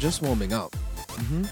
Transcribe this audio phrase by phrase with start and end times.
[0.00, 0.74] just warming up.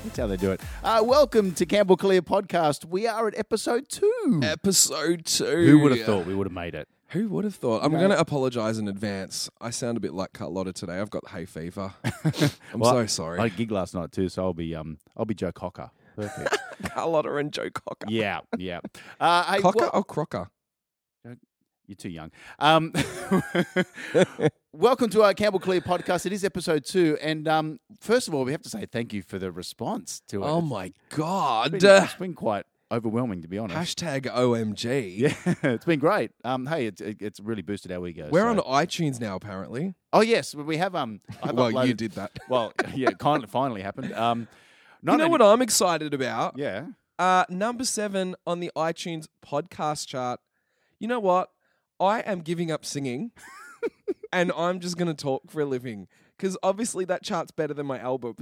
[0.05, 0.61] That's how they do it.
[0.83, 2.87] Uh, welcome to Campbell Callea Podcast.
[2.87, 4.41] We are at episode two.
[4.43, 5.45] Episode two.
[5.67, 6.89] Who would have thought we would have made it?
[7.09, 7.85] Who would have thought?
[7.85, 9.51] I'm going to apologise in advance.
[9.61, 10.99] I sound a bit like Carlotta today.
[10.99, 11.93] I've got hay fever.
[12.25, 13.39] I'm Well, so sorry.
[13.39, 15.91] I had a gig last night too, so I'll be um I'll be Joe Cocker.
[16.17, 16.59] Perfect.
[16.95, 18.07] Carlotta and Joe Cocker.
[18.09, 18.81] yeah, yeah.
[19.21, 20.49] Uh, hey, Cocker wel- or Crocker?
[21.89, 22.31] You're too young.
[22.59, 22.93] Um,
[24.73, 26.27] welcome to our Campbell Callea Podcast.
[26.27, 29.23] It is episode two, and um, first of all, we have to say thank you
[29.23, 30.47] for the response to it.
[30.47, 31.73] Oh my God.
[31.73, 33.97] been, it's been quite overwhelming, to be honest.
[33.97, 35.35] Hashtag OMG.
[35.47, 36.31] Yeah, it's been great.
[36.45, 38.29] Um, hey, it's it, it's really boosted our ego.
[38.31, 39.95] We're so- on iTunes now, apparently.
[40.13, 40.95] Oh yes, we have.
[40.95, 41.23] Um,
[41.55, 42.39] well, you did that.
[42.51, 44.13] Well, yeah, kind of finally happened.
[44.13, 44.47] Um,
[45.03, 46.59] you know what I'm excited about?
[46.59, 46.89] Yeah.
[47.19, 50.39] Uh, number seven on the iTunes podcast chart.
[50.99, 51.49] You know what?
[52.01, 53.33] I am giving up singing
[54.33, 57.87] and I'm just going to talk for a living because obviously that chart's better than
[57.87, 58.37] my album.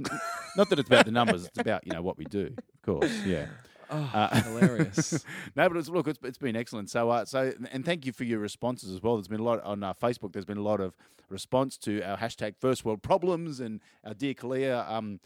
[0.55, 2.53] Not that it's about the numbers; it's about you know what we do.
[2.57, 3.47] Of course, yeah.
[3.89, 5.23] oh, Uh, hilarious.
[5.55, 6.89] no, but it's, look, it's, it's been excellent.
[6.89, 9.15] So, uh, so, and thank you for your responses as well.
[9.15, 10.33] There's been a lot on uh, Facebook.
[10.33, 10.95] There's been a lot of
[11.29, 15.19] response to our hashtag First World Problems and our Dear Callea um,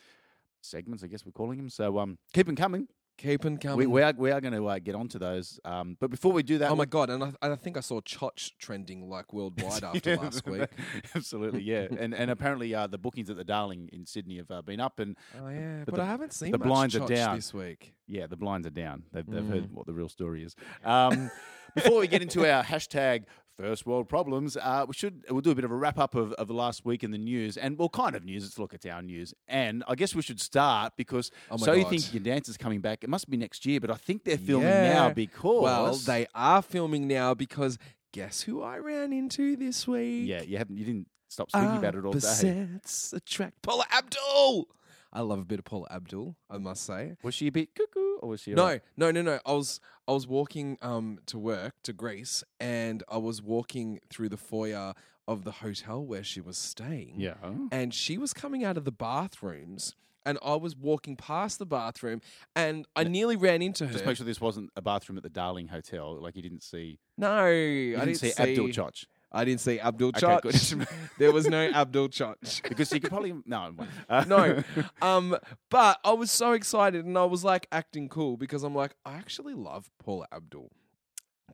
[0.61, 1.03] segments.
[1.03, 1.69] I guess we're calling them.
[1.69, 2.87] So, um, keep them coming.
[3.21, 3.91] Keep on We, coming.
[3.91, 5.59] we are we are going to uh, get onto those.
[5.63, 7.09] Um, but before we do that, oh my God.
[7.11, 10.67] And I, I think I saw Chotch trending like worldwide after Yeah, last week.
[11.15, 11.87] Absolutely, yeah.
[11.99, 14.99] and and apparently uh, the bookings at the Darling in Sydney have uh, been up,
[14.99, 15.83] and Oh, yeah.
[15.85, 17.35] But But, the- I haven't seen the much blinds are down.
[17.35, 17.93] this week.
[18.07, 19.03] yeah, the blinds are down.
[19.13, 19.49] They've, they've Mm.
[19.49, 20.55] heard what the real story is.
[20.83, 21.29] Um,
[21.75, 23.25] before we get into our hashtag
[23.61, 26.33] first world problems, uh, we should we'll do a bit of a wrap up of,
[26.33, 28.43] of the last week in the news, and well, kind of news.
[28.43, 31.85] Let's look at our news, and I guess we should start because Oh so you
[31.85, 33.03] think your dance is coming back?
[33.03, 34.93] It must be next year, but I think they're filming Yeah.
[34.93, 37.77] now because Well, they are filming now because
[38.13, 40.27] guess who I ran into this week?
[40.27, 42.17] yeah, you haven't you didn't stop speaking about it all day.
[42.17, 43.61] Opposites attract.
[43.61, 44.67] Paula Abdul.
[45.13, 46.35] I love a bit of Paula Abdul.
[46.49, 47.17] I must say.
[47.23, 48.53] Was she a bit cuckoo, or was she?
[48.53, 48.81] No, alright?
[48.95, 49.39] no, no, no.
[49.45, 54.29] I was I was walking um to work to Grease, and I was walking through
[54.29, 54.93] the foyer
[55.27, 57.15] of the hotel where she was staying.
[57.19, 57.35] Yeah.
[57.71, 59.95] and she was coming out of the bathrooms.
[60.23, 62.21] And I was walking past the bathroom,
[62.55, 63.91] and I nearly ran into her.
[63.91, 66.21] Just make sure this wasn't a bathroom at the Darling Hotel.
[66.21, 66.99] Like you didn't see.
[67.17, 69.05] no, I didn't, see, Abdul Choch.
[69.31, 70.41] I didn't say Abdul Okay, Chach.
[70.77, 70.87] good.
[71.17, 72.67] there was no Abdul Chach.
[72.67, 73.73] because you could probably no.
[74.09, 74.63] Uh, no.
[75.01, 75.37] Um,
[75.69, 79.13] but I was so excited and I was like acting cool because I'm like, I
[79.15, 80.71] actually love Paula Abdul.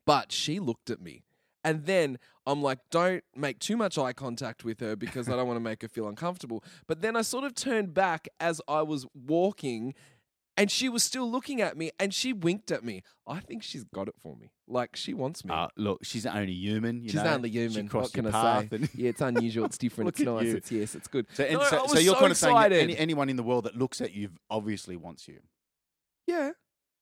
[0.06, 1.24] But she looked at me.
[1.64, 5.48] And then I'm like, don't make too much eye contact with her because I don't
[5.48, 6.64] want to make her feel uncomfortable.
[6.88, 9.94] But then I sort of turned back as I was walking
[10.58, 13.04] and she was still looking at me and she winked at me.
[13.28, 14.52] I think she's got it for me.
[14.68, 15.54] Like she wants me.
[15.54, 17.02] Uh, look, she's only human.
[17.04, 17.34] You She's know?
[17.36, 17.88] only She human.
[17.88, 18.68] crossed What can I say?
[18.72, 19.66] and- Yeah, it's unusual.
[19.66, 20.10] It's different.
[20.10, 20.46] It's nice.
[20.46, 20.56] you.
[20.58, 20.96] It's yes.
[20.96, 21.28] It's good.
[21.34, 23.66] So, and No, so, so you're so kind of saying any, anyone in the world
[23.66, 25.40] that looks at you obviously wants you.
[26.26, 26.52] Yeah.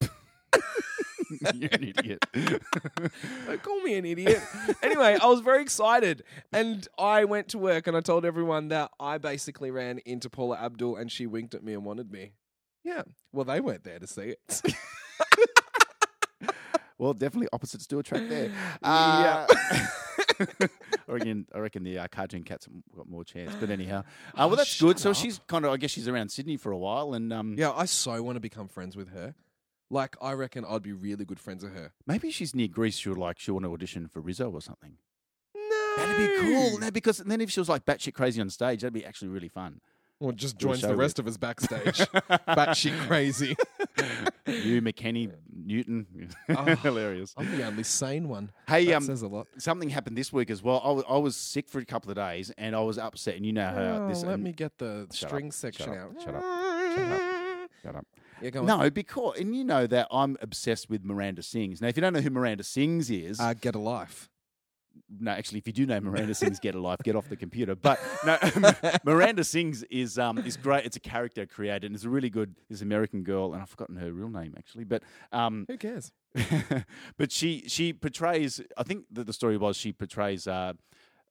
[1.54, 2.24] you're an idiot.
[2.34, 4.40] Don't call me an idiot.
[4.82, 6.22] anyway, I was very excited.
[6.52, 10.56] And I went to work and I told everyone that I basically ran into Paula
[10.58, 12.32] Abdul and she winked at me and wanted me.
[12.86, 13.02] Yeah.
[13.32, 14.62] Well, they weren't there to see it.
[16.98, 18.50] well, definitely opposites do attract there.
[18.82, 19.46] Yeah.
[19.50, 19.56] Uh,
[21.08, 23.52] I reckon, I reckon the uh, cartoon cats have got more chance.
[23.58, 23.98] But anyhow,
[24.34, 24.96] uh, Oh, well, that's good.
[24.96, 25.16] shut So up.
[25.16, 27.86] she's kind of, I guess, she's around Sydney for a while, and um, yeah, I
[27.86, 29.34] so want to become friends with her.
[29.90, 31.92] Like, I reckon I'd be really good friends with her.
[32.06, 32.96] maybe she's near Grease.
[32.96, 34.94] She'll like she'll want to audition for Rizzo or something.
[35.54, 35.94] No.
[35.96, 36.78] That'd be cool.
[36.78, 39.48] No, because then if she was like batshit crazy on stage, that'd be actually really
[39.48, 39.80] fun.
[40.18, 41.98] Or just joins the rest of us backstage.
[42.48, 43.54] Batshit crazy.
[44.46, 46.06] you, McKenney, Newton,
[46.48, 47.34] Oh, hilarious.
[47.36, 48.50] I'm the only sane one.
[48.66, 49.46] Hey, That um, says a lot.
[49.58, 50.80] something happened this week as well.
[50.82, 53.36] I was, I was sick for a couple of days, and I was upset.
[53.36, 54.22] And you know how Oh, this.
[54.24, 56.22] let and- me get the Shut up, string shut section up, out.
[56.24, 56.42] shut up,
[56.96, 57.70] shut up.
[57.82, 58.06] Shut up.
[58.42, 58.66] Yeah, go on.
[58.66, 61.80] No, because and you know that I'm obsessed with Miranda Sings.
[61.82, 64.28] Now, if you don't know who Miranda Sings is, Uh, get a life.
[65.20, 67.74] No, actually, if you do know Miranda Sings, get a life, get off the computer.
[67.74, 68.38] But no,
[69.04, 70.84] Miranda Sings is um is great.
[70.84, 72.54] It's a character created, and it's a really good.
[72.68, 75.02] This American girl, and I've forgotten her real name actually, but
[75.32, 76.12] um, Who cares?
[77.16, 78.60] but she she portrays.
[78.76, 80.74] I think that the story was she portrays uh,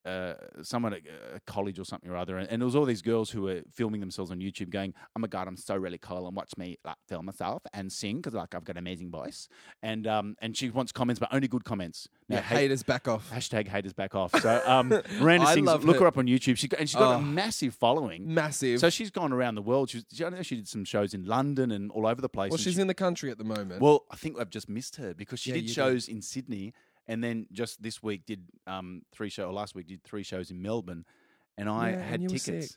[0.05, 1.01] uh, someone at
[1.33, 3.61] a college or something or other, and, and it was all these girls who were
[3.73, 6.77] filming themselves on YouTube, going, "Oh my god, I'm so really cool," and watch me
[6.85, 9.47] like film myself and sing because like I've got an amazing voice,
[9.81, 12.07] and um and she wants comments, but only good comments.
[12.29, 13.29] Now, Yeah, hate- haters back off.
[13.31, 14.31] Hashtag haters back off.
[14.41, 15.65] So um, Miranda sings.
[15.67, 16.01] Look her.
[16.01, 16.07] her.
[16.07, 16.57] up on YouTube.
[16.57, 17.19] She got, and she's got Oh.
[17.19, 18.33] a massive following.
[18.33, 18.79] Massive.
[18.79, 19.89] So she's gone around the world.
[19.91, 22.49] She's, I know she did some shows in London and all over the place.
[22.51, 23.81] well, she's she- in the country at the moment.
[23.81, 25.73] well, I think I've just missed her because she Yeah, did you did.
[25.75, 26.73] shows in Sydney,
[27.07, 30.51] and then just this week did um, three show or last week did three shows
[30.51, 31.05] in Melbourne,
[31.57, 32.73] and I Yeah, had and tickets.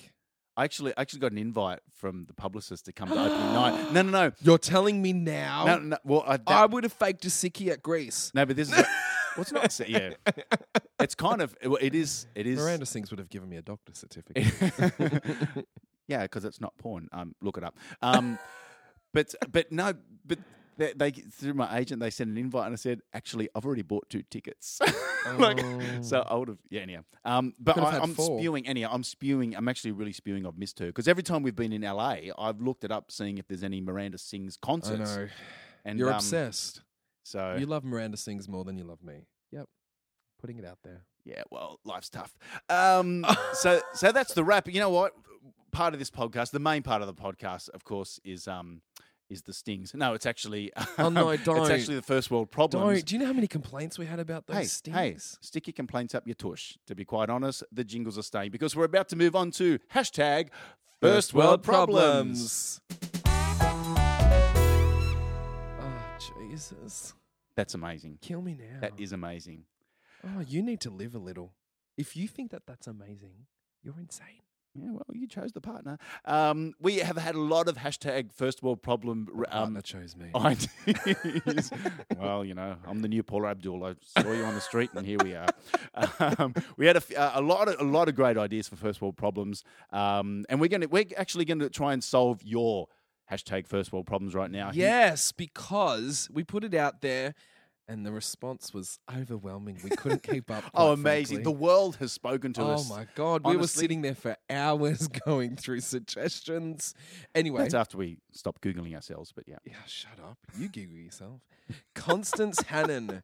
[0.57, 3.93] I actually I actually got an invite from the publicist to come to opening night.
[3.93, 5.65] No, no, no, You're telling me now?
[5.67, 5.97] no, no.
[6.05, 8.33] Well, I, that, I would have faked a sickie at Grease.
[8.35, 9.89] no, but this is well, it's not.
[9.89, 10.11] Yeah,
[11.01, 12.27] it's kind of well, it is.
[12.35, 12.59] It is.
[12.59, 15.65] Miranda Sings would have given me a doctor's certificate.
[16.09, 17.09] yeah, because it's not porn.
[17.13, 17.77] Um, look it up.
[18.03, 18.39] Um,
[19.15, 19.93] but but no,
[20.27, 20.39] but
[20.79, 23.83] they, they through my agent they sent an invite and I said actually I've already
[23.83, 24.81] bought two tickets.
[25.39, 25.61] like
[26.01, 27.03] so I would have yeah anyhow.
[27.25, 28.39] Um, but I, I'm four.
[28.39, 28.91] spewing anyhow.
[28.93, 29.55] I'm spewing.
[29.55, 30.47] I'm actually really spewing.
[30.47, 33.39] I've missed her because every time we've been in LA, I've looked it up seeing
[33.39, 35.29] if there's any Miranda sings concerts I know.
[35.85, 36.83] And You're um, obsessed.
[37.25, 39.27] So You love Miranda Sings more than you love me.
[39.53, 39.67] Yep.
[40.41, 41.03] Putting it out there.
[41.25, 42.35] Yeah, well, life's tough.
[42.71, 44.67] Um, so, so that's the wrap.
[44.67, 45.13] You know what?
[45.71, 48.81] Part of this podcast, the main part of the podcast, of course, is um,
[49.31, 49.95] is the stings.
[49.95, 50.73] No, it's actually.
[50.99, 51.59] Oh, no, um, It's don't.
[51.59, 52.85] It's actually the first world problems.
[52.99, 53.07] Don't.
[53.07, 54.97] Do you know how many complaints we had about those Hey, stings?
[54.97, 56.77] hey, stick your complaints up your tush.
[56.87, 59.79] To be quite honest, the jingles are staying because we're about to move on to
[59.95, 60.49] hashtag
[61.01, 62.81] first world problems.
[65.81, 66.17] Oh,
[66.51, 67.15] Jesus.
[67.57, 68.19] That's amazing.
[68.21, 68.81] Kill me now.
[68.81, 69.65] That is amazing.
[70.25, 71.53] Oh, you need to live a little.
[71.97, 73.47] If you think that that's amazing,
[73.83, 74.43] you're insane.
[74.75, 75.99] Yeah, well, you chose the partner.
[76.25, 79.29] Um, we have had a lot of hashtag first world problem.
[79.31, 80.31] Um, partner chose me.
[80.35, 81.71] ideas.
[82.19, 83.85] well, you know, I'm the new Paula Abdul.
[83.85, 85.49] I saw you on the street, and here we are.
[86.21, 89.01] Um, we had a, uh, a lot of a lot of great ideas for first
[89.01, 92.89] world problems, um, and we're going to we're actually going to try and solve your
[93.31, 94.71] hashtag first world problems right now.
[94.73, 97.35] Yes, because we put it out there
[97.89, 99.79] and the response was overwhelming.
[99.83, 100.65] We couldn't keep up.
[100.75, 101.43] Oh, amazing!
[101.43, 102.91] The world has spoken to Oh us.
[102.91, 106.95] Oh my god, we were sitting there for hours going through suggestions.
[107.35, 109.57] Anyway, That's after we stopped googling ourselves, but yeah.
[109.65, 110.39] yeah, shut up.
[110.59, 111.41] You giggle yourself.
[111.95, 113.23] Constance Hannon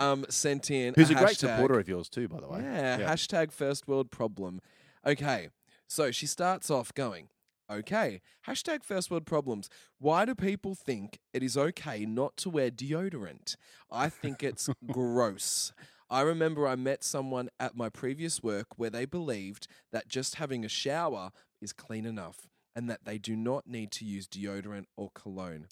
[0.00, 2.60] um, sent in Who's a, great hashtag- supporter of yours too, by the way.
[2.62, 4.60] Yeah, hashtag first world problem.
[5.04, 5.48] Okay,
[5.88, 7.28] so she starts off going,
[7.70, 9.68] okay, hashtag first world problems.
[9.98, 13.56] Why do people think it is okay not to wear deodorant?
[13.90, 15.72] I think it's gross.
[16.08, 20.64] I remember I met someone at my previous work where they believed that just having
[20.64, 21.30] a shower
[21.60, 22.46] is clean enough
[22.76, 25.66] and that they do not need to use deodorant or cologne.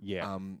[0.00, 0.32] yeah.
[0.34, 0.60] Um,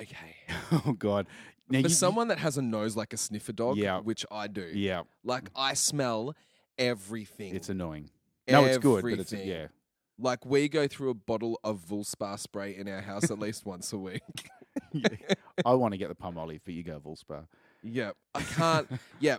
[0.00, 0.36] okay.
[0.72, 1.26] oh God.
[1.68, 4.00] Now, For you- someone that has a nose like a sniffer dog, Yeah.
[4.00, 6.34] which I do, yeah, like I smell
[6.76, 7.54] everything.
[7.54, 8.10] it's annoying.
[8.48, 9.48] No, it's good, but it's Everything.
[9.48, 9.66] yeah.
[10.18, 13.92] Like we go through a bottle of Vulspa spray in our house at least once
[13.92, 14.22] a week.
[14.92, 15.08] yeah.
[15.66, 17.46] I want to get the Palmolive, but you go Volspa.
[17.82, 18.88] yeah, I can't.
[19.20, 19.38] Yeah,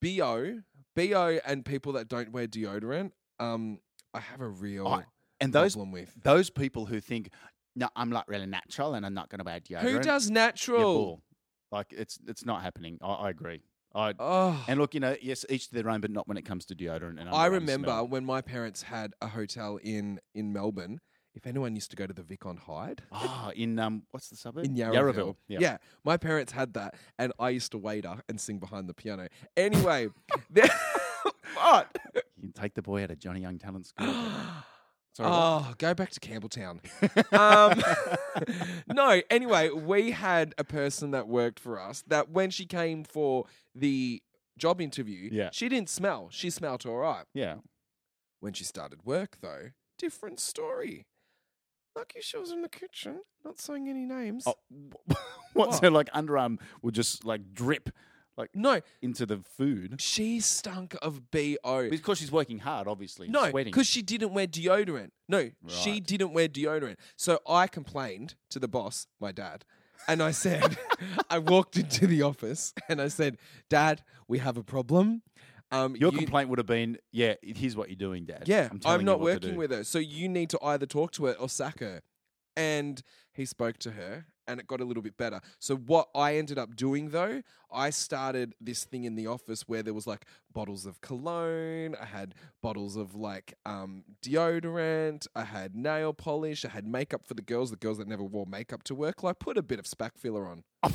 [0.00, 0.60] bo,
[0.96, 3.12] bo, and people that don't wear deodorant.
[3.38, 3.80] Um,
[4.14, 5.04] I have a real I-
[5.40, 6.12] And those problem with.
[6.22, 7.30] those people who think,
[7.76, 9.82] no, I'm not really natural and I'm not going to wear deodorant.
[9.82, 11.22] Who does natural?
[11.70, 12.98] Like it's it's not happening.
[13.02, 13.60] I, I agree.
[13.94, 16.42] I Oh, and look, you know, yes, each to their own, but not when it
[16.44, 17.20] comes to deodorant.
[17.20, 18.08] And I remember smell.
[18.08, 21.00] when my parents had a hotel in in Melbourne.
[21.34, 24.34] If anyone used to go to the Vic on Hyde, Ah, in um, what's the
[24.34, 24.64] suburb?
[24.64, 25.36] in Yarraville.
[25.46, 25.58] Yeah.
[25.60, 25.76] Yeah.
[26.04, 29.28] my parents had that, and I used to waiter and sing behind the piano.
[29.56, 30.08] Anyway,
[31.54, 31.96] what?
[32.14, 34.12] You can take the boy out of Johnny Young Talent School.
[35.18, 35.36] Sorry, what?
[35.36, 36.78] oh, go back to Campbelltown.
[37.36, 37.82] um,
[38.94, 43.44] no, anyway, we had a person that worked for us that when she came for
[43.74, 44.22] the
[44.56, 45.50] job interview, Yeah.
[45.52, 46.28] she didn't smell.
[46.30, 47.24] She smelled all right.
[47.34, 47.56] yeah.
[48.40, 51.06] When she started work, though, different story.
[51.96, 54.44] Lucky she was in the kitchen, not saying any names.
[54.46, 54.54] Oh,
[54.98, 55.16] what's
[55.54, 55.82] What?
[55.82, 57.90] her like underarm would just like drip
[58.38, 61.90] like No, into the food she stunk of BO.
[61.90, 63.28] because she's working hard, obviously.
[63.28, 63.70] No, sweating.
[63.72, 65.10] because she didn't wear deodorant.
[65.28, 66.06] No, she Right.
[66.06, 66.96] didn't wear deodorant.
[67.16, 69.64] So I complained to the boss, my dad,
[70.06, 70.78] and I said,
[71.30, 73.36] I walked into the office and I said,
[73.68, 75.22] Dad, we have a problem.
[75.70, 78.44] Um, Your you- complaint would have been, yeah, here's what you're doing, Dad.
[78.46, 79.84] Yeah, I'm, I'm, telling you not what to working do." with her.
[79.84, 82.00] So you need to either talk to her or sack her.
[82.56, 83.02] And
[83.32, 85.40] he spoke to her and it got a little bit better.
[85.60, 89.82] So what I ended up doing though, I started this thing in the office where
[89.82, 95.76] there was like bottles of cologne, I had bottles of like um deodorant, I had
[95.76, 98.94] nail polish, I had makeup for the girls, the girls that never wore makeup to
[98.94, 99.22] work.
[99.22, 100.64] Like put a bit of spack filler on.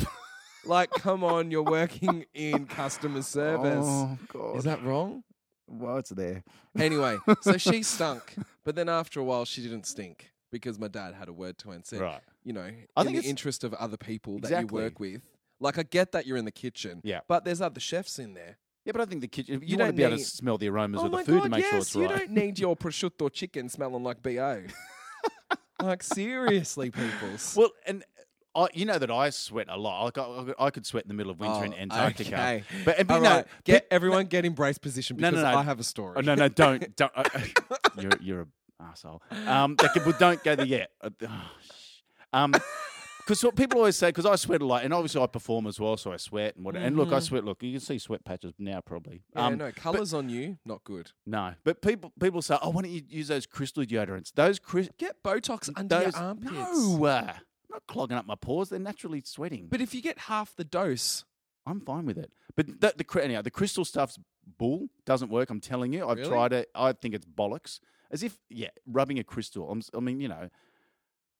[0.65, 3.85] like come on, you're working in customer service.
[3.87, 4.57] Oh, God.
[4.57, 5.23] Is that wrong?
[5.67, 6.43] Well, it's there.
[6.77, 11.13] Anyway, so she stunk, but then after a while, she didn't stink because my dad
[11.15, 12.21] had a word to her and said, Right.
[12.43, 14.77] You know, I in think the it's- interest of other people that Exactly.
[14.79, 15.21] you work with.
[15.59, 17.21] Like, I get that you're in the kitchen, Yeah.
[17.27, 18.57] but there's other chefs in there.
[18.85, 20.25] Yeah, but I think the kitchen, you, You want to don't be able to need-
[20.25, 22.19] smell the aromas oh of the food to make yes, sure it's you right.
[22.19, 24.63] don't need your prosciutto chicken smelling like bo.
[25.81, 27.55] like seriously, peoples.
[27.57, 28.03] Well, and
[28.55, 30.03] I, you know that I sweat a lot.
[30.03, 32.33] Like I, I could sweat in the middle of winter in Oh, Antarctica.
[32.35, 32.63] okay.
[32.85, 35.53] But, but All no, right, get pe- everyone get in brace position No, no, because
[35.53, 35.59] no.
[35.59, 36.13] I have a story.
[36.17, 37.11] Oh, no, no, don't, don't.
[37.15, 37.23] Uh,
[37.99, 39.23] you're you're a asshole.
[39.47, 40.91] Um, could- well, don't go there yet.
[41.01, 41.41] Uh, oh,
[42.33, 42.51] um,
[43.19, 45.79] because what people always say, because I sweat a lot, and obviously I perform as
[45.79, 46.83] well, so I sweat and whatever.
[46.85, 47.23] And look, I Mhm.
[47.23, 47.43] sweat.
[47.45, 49.23] Look, you can see sweat patches now, probably.
[49.35, 51.11] Yeah, um, no, colours on you, not good.
[51.25, 54.33] no, but people people say, oh, why don't you use those crystal deodorants?
[54.33, 54.93] Those crystal.
[54.97, 56.51] Get Botox under Those, your armpits.
[56.51, 58.69] no, uh, I'm not clogging up my pores.
[58.69, 59.67] They're naturally sweating.
[59.69, 61.23] But if you get half the dose,
[61.65, 62.31] I'm fine with it.
[62.55, 64.19] But the, the cri- anyhow, the crystal stuff's
[64.57, 64.89] bull.
[65.05, 65.49] Doesn't work.
[65.49, 66.05] I'm telling you.
[66.07, 66.29] I've Really?
[66.29, 66.69] tried it.
[66.75, 67.79] I think it's bollocks.
[68.11, 69.71] As if, yeah, rubbing a crystal.
[69.71, 70.49] I'm, mean, you know,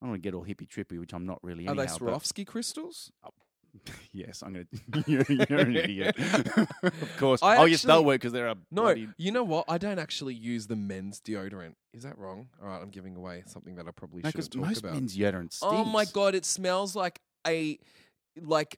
[0.04, 1.66] I don't want to get all hippy trippy, which I'm not really.
[1.66, 1.72] Into.
[1.72, 3.10] Are they anyhow, Swarovski crystals?
[3.24, 3.30] Oh,
[4.12, 4.66] yes, I'm gonna.
[5.08, 6.18] you're, you're an idiot.
[6.84, 7.42] of course.
[7.42, 8.58] I oh, yes, they'll work because they're a.
[8.70, 9.64] No, bloody- you know what?
[9.70, 11.76] I don't actually use the men's deodorant.
[11.94, 12.50] Is that wrong?
[12.62, 14.94] All right, I'm giving away something that I probably No, shouldn't talk most about.
[14.96, 15.74] men's deodorant stinks.
[15.74, 17.80] oh my god, it smells like a
[18.42, 18.78] like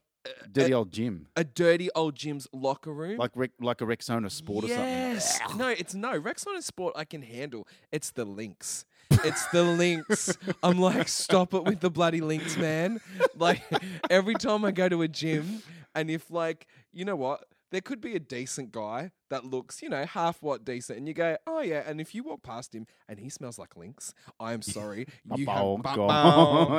[0.52, 3.18] Dirty a, old gym, a dirty old gym's locker room.
[3.18, 4.70] like Rec- like a Rexona Sport yes.
[4.70, 5.58] or something.
[5.58, 5.58] Yes.
[5.58, 6.94] No, it's no Rexona Sport.
[6.96, 7.66] I can handle.
[7.92, 8.84] It's the Lynx.
[9.10, 10.36] It's the Lynx.
[10.62, 13.00] I'm like, stop it with the bloody Lynx, man.
[13.36, 13.62] Like
[14.10, 15.62] every time I go to a gym,
[15.94, 19.88] and if like, you know what, there could be a decent guy that looks, you
[19.88, 22.86] know, half what decent, and you go, oh yeah, and if you walk past him
[23.08, 25.76] and he smells like Lynx, I am sorry, you have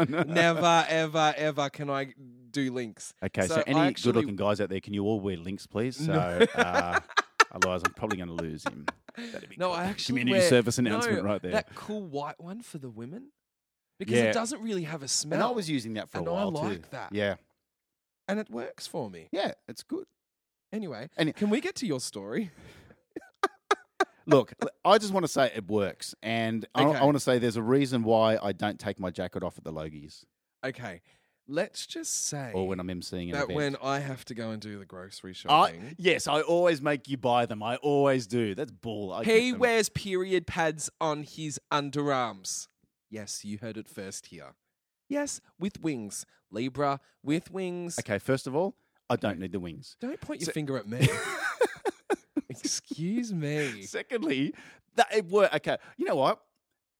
[0.27, 2.13] never, ever, ever can I
[2.51, 3.13] do Lynx.
[3.23, 5.97] Okay, so, So any actually- good-looking guys out there, can you all wear Lynx, please?
[5.97, 6.45] So, No.
[6.55, 6.99] uh,
[7.51, 8.85] otherwise, I'm probably going to lose him.
[9.15, 9.75] That'd be No, cool.
[9.75, 11.51] I actually community wear- service announcement no, right there.
[11.51, 13.31] That cool white one for the women,
[13.99, 14.23] because Yeah.
[14.25, 15.39] it doesn't really have a smell.
[15.39, 16.57] and I was using that for And a I while too.
[16.59, 17.13] I like that.
[17.13, 17.35] Yeah,
[18.27, 19.27] and it works for me.
[19.31, 20.05] yeah, it's good.
[20.73, 22.51] Anyway, Any- can we get to your story?
[24.29, 24.51] Look,
[24.83, 27.61] I just want to say it works, and I, I want to say there's a
[27.63, 30.25] reason why I don't take my jacket off at the Logies
[30.65, 31.01] Okay,
[31.47, 33.55] let's just say or when I'm emceeing an that event.
[33.55, 37.07] when I have to go and do the grocery I, shopping, yes, I always make
[37.07, 37.63] you buy them.
[37.63, 38.55] I always do.
[38.55, 39.13] That's bull.
[39.13, 39.59] I he get them.
[39.59, 42.67] wears period pads on his underarms.
[43.09, 44.55] Yes, you heard it first here.
[45.09, 46.25] Yes, with wings.
[46.51, 47.97] Libra with wings.
[47.99, 48.75] Okay, first of all,
[49.09, 49.95] I don't need the wings.
[49.99, 51.07] Don't point your finger at me.
[52.49, 53.83] Excuse me.
[53.83, 54.53] Secondly,
[54.95, 55.53] that it work.
[55.55, 56.41] Okay, you know what?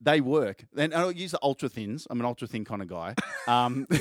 [0.00, 0.64] They work.
[0.76, 2.06] And I'll use the ultra thins.
[2.08, 3.14] I'm an ultra thin kind of guy.
[3.46, 4.00] Um, Is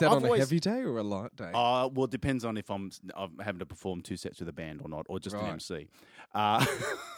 [0.00, 1.50] that on a heavy day or a light day?
[1.54, 4.52] Uh, well, it depends on if I'm, I'm having to perform two sets with a
[4.52, 5.88] band or not, or just an MC.
[6.34, 6.64] Uh,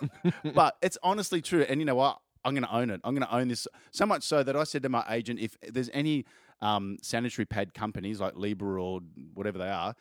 [0.55, 1.63] but it's honestly true.
[1.63, 2.19] And you know what?
[2.45, 3.01] I'm going to own it.
[3.05, 5.57] I'm going to own this so much so that I said to my agent, if
[5.63, 6.25] there's any
[6.61, 9.01] um, sanitary pad companies like Libra or
[9.35, 9.95] whatever they are,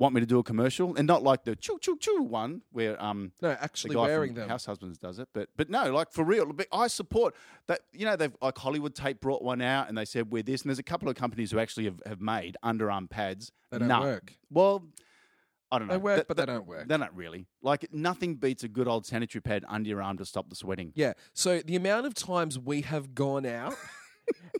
[0.00, 3.00] want me to do a commercial, and not like the choo choo choo one where
[3.00, 4.48] um, no, the actually guy wearing from them.
[4.48, 6.52] House Husbands does it, but but no, like for real.
[6.52, 7.36] But I support
[7.68, 7.82] that.
[7.92, 10.62] You know, they've like Hollywood Tape brought one out, and they said wear this.
[10.62, 13.52] And there's a couple of companies who actually have, have made underarm pads.
[13.70, 14.00] They don't No.
[14.00, 14.32] work.
[14.50, 14.84] Well,
[15.70, 15.94] I don't know.
[15.94, 16.88] They work, Th- but th- they don't work.
[16.88, 17.46] They're not really.
[17.62, 20.92] Like nothing beats a good old sanitary pad under your arm to stop the sweating.
[20.96, 21.12] Yeah.
[21.34, 23.74] So the amount of times we have gone out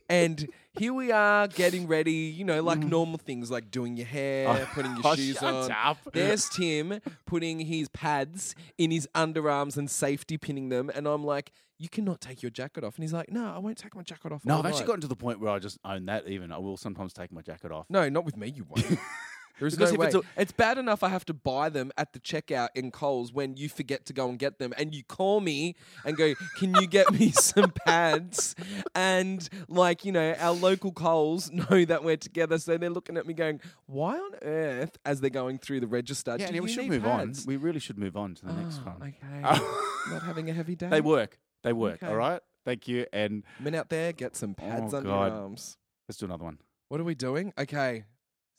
[0.08, 0.48] and
[0.78, 2.88] here we are getting ready, you know, like mm-hmm.
[2.88, 5.70] normal things like doing your hair, oh, putting your Oh, shoes shut on.
[5.72, 5.98] up.
[6.12, 10.90] There's Tim putting his pads in his underarms and safety pinning them.
[10.94, 12.96] And I'm like, you cannot take your jacket off.
[12.96, 14.44] And he's like, no, I won't take my jacket off.
[14.44, 16.28] No, all I've actually night." gotten to the point where I just own that.
[16.28, 17.86] Even I will sometimes take my jacket off.
[17.88, 18.86] No, not with me, you won't.
[19.60, 20.06] There's Because no if way.
[20.06, 23.32] it's a- It's bad enough I have to buy them at the checkout in Coles
[23.32, 26.74] when you forget to go and get them, and you call me and go, "Can
[26.74, 28.54] you get me some pads?"
[28.94, 33.26] And like you know, our local Coles know that we're together, so they're looking at
[33.26, 36.68] me going, "Why on earth?" As they're going through the register, Yeah, do and we
[36.72, 37.40] should need move pads?
[37.40, 37.46] on.
[37.46, 39.14] We really should move on to the next oh, one.
[39.14, 39.40] Okay,
[40.10, 40.88] not having a heavy day.
[40.88, 41.38] They work.
[41.62, 42.02] They work.
[42.02, 42.06] Okay.
[42.06, 42.40] All right.
[42.64, 43.06] Thank you.
[43.12, 45.26] And Men out there, get some pads Oh, under God.
[45.32, 45.76] your arms.
[46.08, 46.58] let's do another one.
[46.88, 47.52] What are we doing?
[47.58, 48.04] Okay.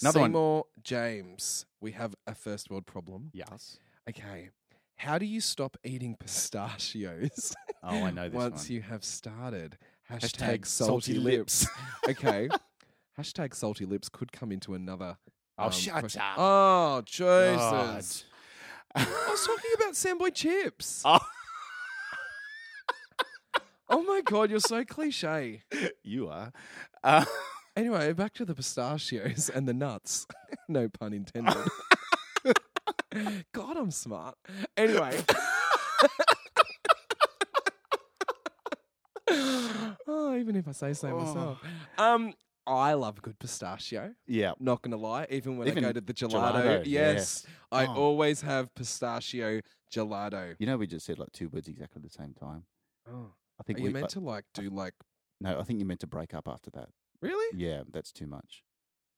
[0.01, 0.29] Another one.
[0.31, 3.29] Seymour James, we have a first world problem.
[3.34, 3.77] Yes.
[4.10, 4.50] Okay.
[4.98, 8.75] How do you stop eating pistachios Oh, I know this once one.
[8.75, 9.77] you have started?
[10.12, 11.67] Hashtag, Hashtag salty, salty lips.
[12.10, 12.50] okay.
[13.20, 15.17] Hashtag salty lips could come into another.
[15.58, 16.22] Oh, um, shut question.
[16.22, 16.36] up.
[16.38, 17.01] Oh.
[17.05, 18.25] Jesus.
[18.93, 21.01] I was talking about Samboy chips.
[21.05, 21.20] Oh.
[23.93, 25.63] Oh my God, you're so cliche.
[26.01, 26.53] you are.
[27.03, 27.25] Uh,
[27.75, 30.27] Anyway, back to the pistachios and the nuts.
[30.69, 31.55] no pun intended.
[33.53, 34.35] God, I'm smart.
[34.75, 35.17] Anyway.
[39.29, 41.59] oh, even if I say so myself.
[41.97, 42.33] Um,
[42.67, 44.13] I love a good pistachio.
[44.27, 44.51] yeah.
[44.59, 47.93] Not gonna lie, even when Even I go to the gelato, gelato, yes, I Oh.
[47.95, 49.61] always have pistachio
[49.93, 50.55] gelato.
[50.59, 52.65] You know, we just said like two words exactly at the same time.
[53.09, 54.93] Oh, I think are we you meant to like do like
[55.39, 56.89] No, I think you meant to break up after that.
[57.21, 57.57] Really?
[57.57, 58.63] Yeah, that's too much.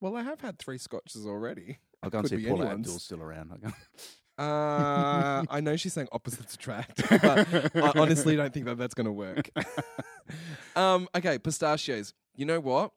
[0.01, 1.79] Well, I have had three scotches already.
[2.03, 3.03] I'll go and Could see be Paula anyone's.
[3.03, 3.51] Still around.
[3.51, 3.75] I'll go-
[4.37, 9.05] Uh, I know she's saying opposites attract, but I honestly don't think that that's going
[9.05, 9.49] to work.
[10.75, 12.13] um, okay, pistachios.
[12.35, 12.91] You know what?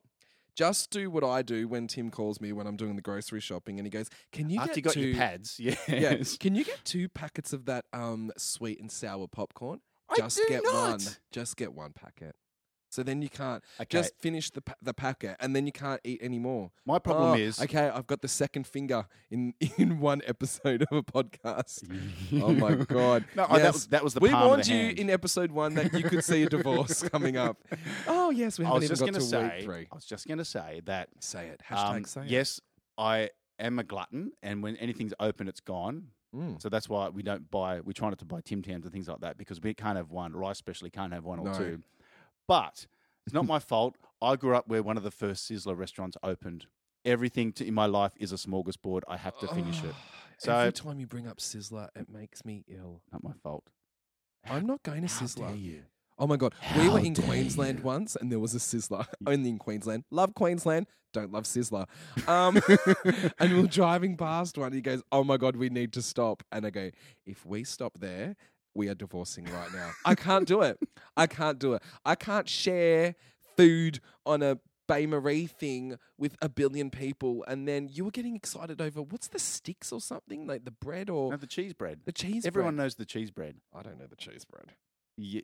[0.55, 3.77] Just do what I do when Tim calls me when I'm doing the grocery shopping,
[3.79, 5.77] and he goes, "Can you After get you got two, your pads, yes.
[5.87, 9.81] Yeah, can you get two packets of that um sweet and sour popcorn?
[10.09, 10.73] I Just do get not.
[10.89, 10.99] one.
[11.31, 12.35] Just get one packet.
[12.89, 13.87] So then you can't Okay.
[13.89, 16.71] just finish the pa- the packet, and then you can't eat anymore.
[16.85, 20.97] My problem Oh, is okay, I've got the second finger in in one episode of
[20.97, 21.83] a podcast.
[22.41, 23.25] Oh my god!
[23.35, 24.99] No, oh, that was that was the we warned you hand.
[24.99, 27.57] in episode one that you could see a divorce coming up.
[28.07, 29.65] Oh yes, we I haven't was even just got going to to week say.
[29.65, 29.87] three.
[29.91, 31.09] I was just going to say that.
[31.19, 31.61] Say it.
[31.69, 32.27] Hashtag um, say it.
[32.29, 32.61] yes,
[32.97, 36.07] I am a glutton, and when anything's open, it's gone.
[36.35, 36.61] Mm.
[36.61, 37.79] So that's why we don't buy.
[37.81, 40.11] We try not to buy Tim Tams and things like that because we can't have
[40.11, 41.53] one, or I especially can't have one or No.
[41.57, 41.83] two.
[42.47, 42.87] But
[43.25, 43.95] it's not my fault.
[44.21, 46.65] I grew up where one of the first Sizzler restaurants opened.
[47.05, 49.01] Everything to, in my life is a smorgasbord.
[49.07, 49.93] I have to finish it.
[50.39, 53.01] So- Every time you bring up Sizzler, it makes me ill.
[53.11, 53.63] Not my fault.
[54.47, 55.47] I'm not going to How Sizzler.
[55.47, 55.81] dare you?
[56.19, 59.49] Oh my god, we were in dare Queensland once, and there was a Sizzler only
[59.49, 60.03] in Queensland.
[60.11, 61.87] Love Queensland, don't love Sizzler.
[62.27, 62.59] Um,
[63.39, 64.67] and we're driving past one.
[64.67, 66.91] And he goes, "Oh my god, we need to stop." And I go,
[67.25, 68.35] "If we stop there,
[68.77, 69.91] we are divorcing right now.
[70.05, 70.77] I can't do it.
[71.17, 71.81] I can't do it.
[72.05, 73.15] I can't share
[73.57, 74.57] food on a."
[74.89, 79.37] bain-marie thing with a billion people, and then you were getting excited over what's the
[79.37, 81.99] sticks or something like the bread or No, the cheese bread.
[82.05, 82.43] the cheese.
[82.43, 82.45] Bread.
[82.53, 82.83] Everyone bread.
[82.85, 83.57] knows the cheese bread.
[83.75, 84.71] I don't know the cheese bread.
[85.17, 85.43] Y-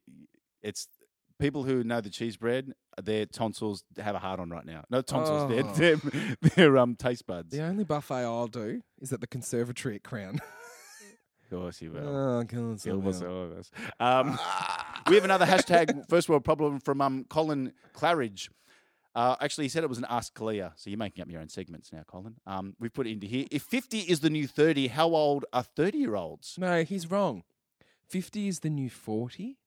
[0.61, 0.87] It's
[1.39, 2.71] people who know the cheese bread.
[3.03, 4.85] Their tonsils have a hard on right now.
[4.89, 5.49] No tonsils.
[5.49, 5.73] They're, Oh.
[5.73, 7.49] they're, they're um taste buds.
[7.51, 10.39] The only buffet I'll do is at the conservatory at Crown.
[11.53, 12.07] Of course you will.
[12.07, 13.25] oh, God, so Kill well.
[13.25, 13.71] all of us.
[13.99, 14.39] Um,
[15.07, 18.49] we have another hashtag first world problem from um, Colin Claridge.
[19.15, 21.47] Uh, actually, he said it was an Ask Callea, so you're making up your own
[21.49, 22.35] segments now, Colin.
[22.47, 23.45] Um, we've put it into here.
[23.51, 26.55] If 50 is the new 30, how old are 30 year olds?
[26.57, 27.43] No, he's wrong.
[28.09, 29.59] 50 is the new 40.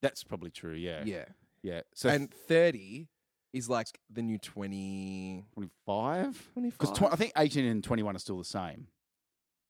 [0.00, 1.02] That's probably true, yeah.
[1.04, 1.26] Yeah.
[1.62, 1.82] Yeah.
[1.94, 3.08] So and 30
[3.52, 5.44] is like the new 20.
[5.52, 6.48] 25?
[6.54, 6.78] 25.
[6.78, 8.86] Because tw- I think 18 and 21 are still the same.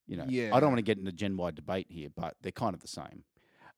[0.06, 0.50] You know, Yeah.
[0.54, 2.88] I don't want to get into gen wide debate here, but they're kind of the
[2.88, 3.24] same.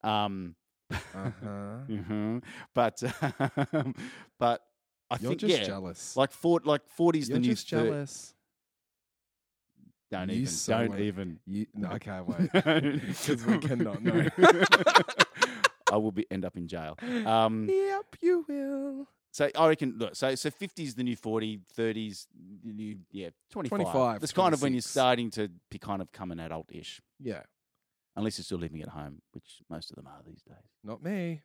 [0.03, 0.57] Um,
[0.91, 1.79] Uh-huh.
[1.89, 2.43] mhm.
[2.75, 3.03] But,
[4.39, 4.63] but
[5.11, 6.17] I You're think, just yeah, jealous.
[6.17, 7.89] like, four, like 40's You're the new just 30.
[7.89, 8.35] jealous.
[10.11, 10.47] Don't You even.
[10.49, 11.39] so don't even.
[11.47, 12.53] You, no, I can't wait.
[12.53, 14.29] Because we cannot know.
[15.91, 16.99] I will be end up in jail.
[17.27, 19.07] Um, yep, you will.
[19.33, 19.97] So I reckon.
[19.99, 21.59] Look, so so fifty is the new forty.
[21.73, 22.27] Thirties,
[22.65, 23.81] the new yeah, twenty five.
[23.81, 24.91] 25, That's kind of when you're 26.
[24.91, 27.43] starting to be kind of come an adult-ish, Yeah.
[28.15, 30.57] unless you're still living at home, which most of them are these days.
[30.85, 31.43] Not me.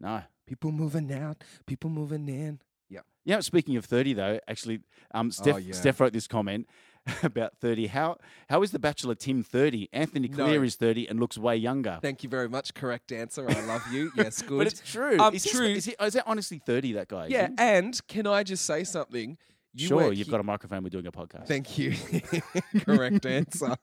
[0.00, 0.22] No.
[0.46, 1.42] People moving out.
[1.66, 2.60] People moving in.
[2.88, 3.00] Yeah.
[3.24, 3.40] Yeah.
[3.40, 4.80] Speaking of thirty, though, actually,
[5.12, 5.74] um, Steph, Oh, yeah.
[5.74, 6.66] Steph wrote this comment
[7.22, 7.86] about thirty.
[7.86, 8.16] How
[8.48, 9.88] how is the Bachelor Tim thirty?
[9.92, 10.46] Anthony No.
[10.62, 11.98] Is thirty and looks way younger.
[12.00, 12.72] Thank you very much.
[12.74, 13.48] Correct answer.
[13.48, 14.10] I love you.
[14.16, 14.58] Yes, good.
[14.58, 15.18] But it's true.
[15.18, 15.66] Um, is he- true.
[15.66, 16.92] Is, he, is that honestly thirty?
[16.94, 17.26] That guy?
[17.26, 19.36] yeah, and can I just say something?
[19.76, 20.82] You sure, you've he- got a microphone.
[20.84, 21.46] We're doing a podcast.
[21.48, 21.94] Thank you.
[22.84, 23.76] Correct answer.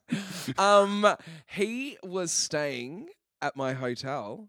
[0.57, 1.05] Um,
[1.47, 3.10] he was staying
[3.41, 4.47] at my hotel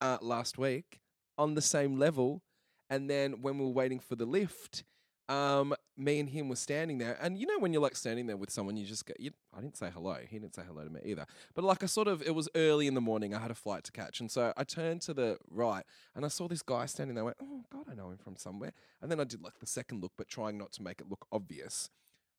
[0.00, 1.00] uh, last week
[1.36, 2.40] on the same level,
[2.88, 4.84] and then when we were waiting for the lift,
[5.28, 8.36] um, me and him were standing there, and you know when you're like standing there
[8.36, 9.14] with someone, you just go.
[9.18, 10.16] You, I didn't say hello.
[10.28, 11.26] He didn't say hello to me either.
[11.54, 13.34] But like I sort of, it was early in the morning.
[13.34, 15.84] I had a flight to catch, and so I turned to the right,
[16.14, 17.24] and I saw this guy standing there.
[17.24, 18.72] I went, oh God, I know him from somewhere.
[19.02, 21.26] And then I did like the second look, but trying not to make it look
[21.32, 21.90] obvious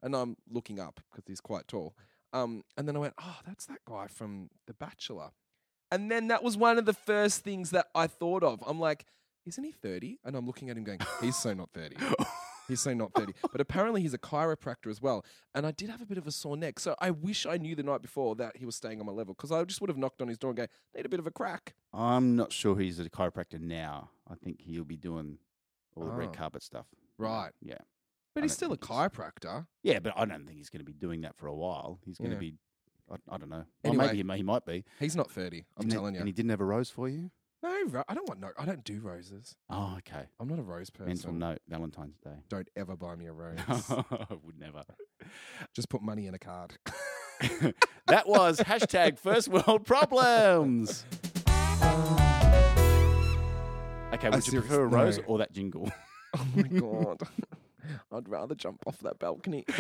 [0.02, 1.96] and I'm looking up because he's quite tall.
[2.34, 5.30] Um, and then I went, oh, that's that guy from The Bachelor.
[5.92, 8.64] And then that was one of the first things that I thought of.
[8.68, 9.06] I'm like,
[9.46, 10.20] isn't he 30?
[10.26, 11.96] And I'm looking at him going, he's so not 30.
[12.68, 13.34] He's saying not 30.
[13.52, 15.24] But apparently he's a chiropractor as well.
[15.56, 16.80] And I did have a bit of a sore neck.
[16.80, 19.34] So I wish I knew the night before that he was staying on my level
[19.34, 21.28] because I just would have knocked on his door and go, need a bit of
[21.28, 21.76] a crack.
[21.94, 24.10] I'm not sure he's a chiropractor now.
[24.30, 25.38] I think he'll be doing
[25.96, 26.38] all the red Oh.
[26.38, 26.86] carpet stuff.
[27.18, 27.52] Right.
[27.62, 27.78] Yeah.
[28.36, 29.68] But I he's don't still a think he's- chiropractor.
[29.84, 32.00] Yeah, but I don't think he's going to be doing that for a while.
[32.06, 32.40] He's going to Yeah.
[32.52, 32.54] be.
[33.10, 33.56] I, I don't know.
[33.58, 34.06] Well, Anyway.
[34.08, 34.84] maybe he, may, he might be.
[35.00, 35.60] He's not 30.
[35.78, 36.20] I'm Didn't he- telling you.
[36.20, 37.32] And he didn't have a rose for you.
[37.64, 38.50] No, ro- I don't want no.
[38.58, 39.56] I don't do roses.
[39.70, 40.26] Oh, okay.
[40.40, 41.08] I'm not a rose person.
[41.08, 42.44] Mental note: Valentine's Day.
[42.50, 43.58] Don't ever buy me a rose.
[43.68, 44.06] I
[44.44, 44.84] would never.
[45.74, 46.78] Just put money in a card.
[48.08, 51.06] that was hashtag first world problems.
[54.14, 55.24] Okay, would you prefer a rose no.
[55.26, 55.92] or that jingle?
[56.38, 57.22] oh my god.
[58.12, 59.66] I'd rather jump off that balcony.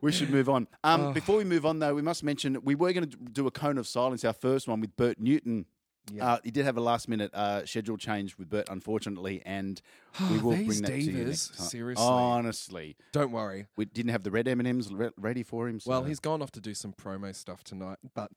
[0.00, 0.66] we should move on.
[0.84, 1.12] Um, Oh.
[1.12, 3.78] Before we move on, though, we must mention we were going to do a cone
[3.78, 5.66] of silence, our first one with Bert Newton.
[6.12, 6.34] Yeah.
[6.34, 9.80] Uh, he did have a last minute uh, schedule change with Bert, unfortunately, and
[10.30, 11.66] we will bring that to you next time.
[11.66, 12.04] seriously.
[12.06, 13.66] Honestly, Don't worry.
[13.76, 15.80] we didn't have the red M and M's ready for him.
[15.80, 15.90] So.
[15.90, 18.30] Well, he's gone off to do some promo stuff tonight, but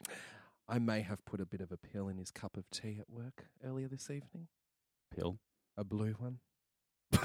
[0.67, 3.09] I may have put a bit of a pill in his cup of tea at
[3.09, 4.47] work earlier this evening.
[5.15, 5.37] pill.
[5.77, 6.39] A blue one.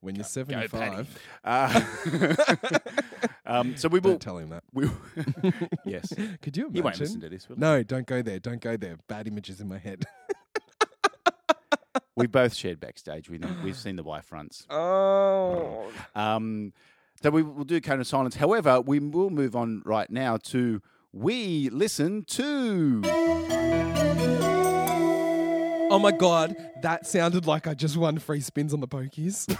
[0.00, 1.08] when you're 75.
[1.44, 1.80] Uh,
[3.46, 4.12] um, so we will.
[4.12, 4.64] Don't tell him that.
[4.72, 4.88] We,
[5.84, 6.74] yes, Could you imagine?
[6.74, 7.48] he won't listen to this.
[7.48, 7.60] Will he?
[7.60, 8.38] No, don't go there.
[8.38, 8.96] Don't go there.
[9.08, 10.04] Bad images in my head.
[12.14, 13.62] We both shared backstage him.
[13.64, 14.66] We've seen the Y fronts.
[14.68, 15.90] oh.
[16.14, 16.74] Um,
[17.22, 18.36] so we will do cone of silence.
[18.36, 23.02] However, we will move on right now to we listen to.
[25.92, 29.54] Oh my god, that sounded like I just won free spins on the pokies.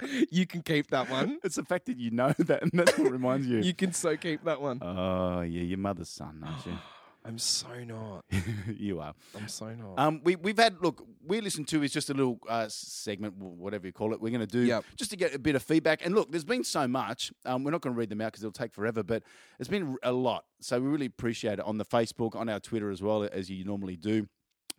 [0.30, 1.38] you can keep that one.
[1.44, 3.58] It's the fact that you know that, and that's what reminds you.
[3.58, 4.78] You can so keep that one.
[4.80, 6.66] Oh yeah, your mother's son, aren't
[7.24, 8.24] I'm so not.
[8.76, 9.00] you?
[9.00, 9.14] are.
[9.36, 9.94] I'm so not.
[9.96, 11.06] Um, we we've had look.
[11.24, 14.20] We listen to is just a little uh, segment, whatever you call it.
[14.20, 14.84] We're going to do Yep.
[14.96, 16.04] just to get a bit of feedback.
[16.04, 17.32] And look, there's been so much.
[17.44, 19.02] Um, we're not going to read them out because it'll take forever.
[19.02, 19.22] But
[19.60, 20.44] it's been a lot.
[20.60, 23.64] So we really appreciate it on the Facebook, on our Twitter as well as you
[23.64, 24.26] normally do.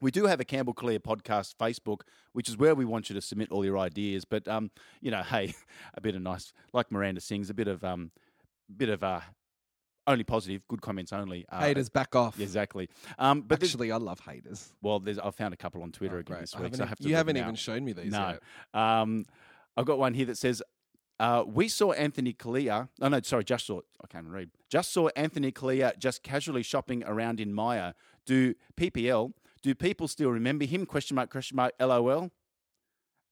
[0.01, 2.01] We do have a Campbell Callea podcast Facebook,
[2.33, 4.25] which is where we want you to submit all your ideas.
[4.25, 5.53] But um, you know, hey,
[5.93, 8.11] a bit of nice, like Miranda sings, a bit of um,
[8.75, 9.21] bit of uh,
[10.07, 11.45] only positive, good comments only.
[11.49, 12.39] Uh, haters, back off.
[12.39, 12.89] exactly.
[13.17, 14.73] Um, but Actually, I love haters.
[14.81, 16.41] well, there's I found a couple on Twitter Oh, again great.
[16.41, 16.63] this week.
[16.63, 17.57] haven't So I have to you haven't even out.
[17.57, 18.37] shown me these No.
[18.73, 18.79] yet.
[18.81, 19.25] Um,
[19.77, 20.61] I've got one here that says,
[21.19, 22.89] uh, "We saw Anthony Callea.
[23.01, 23.79] Oh no, sorry, just saw.
[24.03, 24.51] I can't read.
[24.69, 27.93] Just saw Anthony Callea just casually shopping around in Myer.
[28.25, 29.31] Do PPL?
[29.61, 30.85] Do people still remember him?
[30.85, 31.29] Question mark.
[31.29, 31.73] Question mark.
[31.79, 32.29] LOL.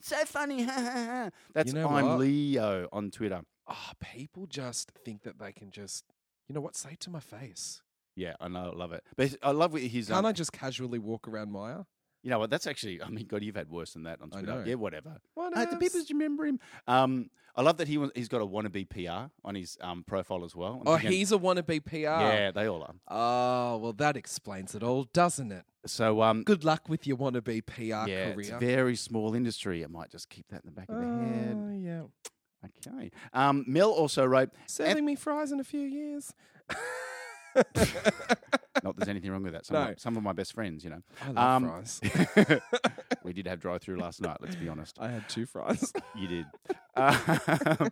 [0.00, 0.64] so funny.
[1.54, 2.18] That's know I'm what?
[2.20, 3.42] Leo on Twitter.
[3.68, 6.04] Oh, people just think that they can just,
[6.48, 7.82] you know what, say to my face.
[8.16, 9.04] Yeah, I know, I love it.
[9.16, 10.08] But I love what he's.
[10.08, 11.84] Can't Um, I just casually walk around Myer?
[12.24, 12.50] you know what?
[12.50, 13.00] That's actually.
[13.00, 14.64] I mean, God, you've had worse than that on Twitter.
[14.66, 15.18] Yeah, whatever.
[15.34, 16.58] What Uh, do people remember him?
[16.88, 20.44] Um, I love that he was, he's got a wannabe PR on his um, profile
[20.44, 20.78] as well.
[20.80, 21.96] I'm Oh, thinking- he's a wannabe PR.
[21.96, 22.94] yeah, they all are.
[23.08, 25.64] Oh, well, that explains it all, doesn't it?
[25.86, 28.58] So um, Good luck with your wannabe PR yeah, it's a career.
[28.58, 29.84] very small industry.
[29.84, 31.56] I might just keep that in the back of the head.
[31.56, 32.02] Oh, yeah.
[32.86, 33.10] Okay.
[33.32, 36.32] Um, Mel also wrote, Serving me fries in a few years.
[38.84, 39.66] not there's anything wrong with that.
[39.66, 39.90] Some, No.
[39.92, 41.02] of, some of my best friends, you know.
[41.22, 42.00] I love Um, fries.
[43.24, 44.36] we did have drive through last night.
[44.40, 44.98] Let's be honest.
[45.00, 45.92] I had two fries.
[46.14, 46.46] You did.
[46.96, 47.90] Um,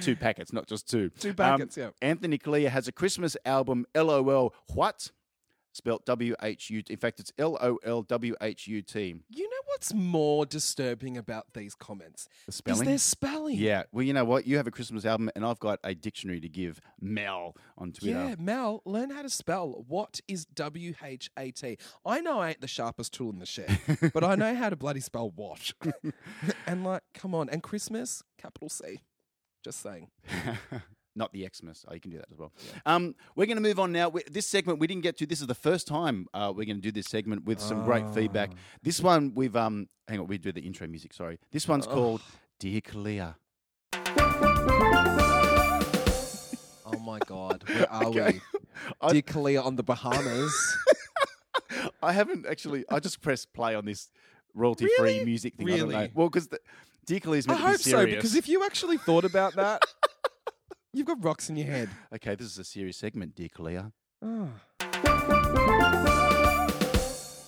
[0.00, 1.10] two packets, not just two.
[1.18, 1.90] two Um, packets, yeah.
[2.02, 5.10] Anthony Callea has a Christmas album, LOL What?
[5.72, 6.92] Spelt W H U T.
[6.92, 9.14] In fact, it's L O L W H U T.
[9.28, 12.28] You know what's more disturbing about these comments?
[12.46, 12.80] The spelling.
[12.82, 13.56] Is their spelling.
[13.56, 13.84] Yeah.
[13.92, 14.46] Well, you know what?
[14.46, 18.30] You have a Christmas album, and I've got a dictionary to give Mel on Twitter.
[18.30, 19.84] Yeah, Mel, learn how to spell.
[19.86, 21.78] What is W H A T?
[22.04, 23.78] I know I ain't the sharpest tool in the shed,
[24.12, 25.72] but I know how to bloody spell what.
[26.66, 27.48] and like, come on.
[27.48, 29.02] And Christmas, capital C.
[29.62, 30.08] Just saying.
[31.16, 31.84] Not the Xmas.
[31.88, 32.52] Oh, you can do that as well.
[32.86, 34.08] Um, we're going to move on now.
[34.08, 35.26] We, this segment we didn't get to.
[35.26, 38.08] This is the first time uh, we're going to do this segment with some great
[38.14, 38.50] feedback.
[38.52, 38.58] Ah.
[38.82, 41.12] This one we've um, hang on, we do the intro music.
[41.12, 41.90] Sorry, this one's Oh.
[41.92, 42.22] called
[42.60, 43.34] Dear Callea.
[46.86, 47.64] Oh my God.
[47.66, 48.40] Where are Okay.
[49.02, 49.12] We?
[49.12, 50.76] Dear Callea on the Bahamas.
[52.02, 52.84] I haven't actually.
[52.90, 54.10] I just pressed play on this
[54.54, 55.24] royalty-free Really?
[55.24, 55.70] music thing.
[55.70, 55.96] I don't know.
[55.98, 56.10] Really?
[56.14, 56.48] Well, because
[57.06, 59.82] Dear Callea is I to be hope so, because if you actually thought about that,
[60.92, 61.88] you've got rocks in your head.
[62.14, 63.92] okay, this is a serious segment, Dear Callea.
[64.22, 64.48] Oh,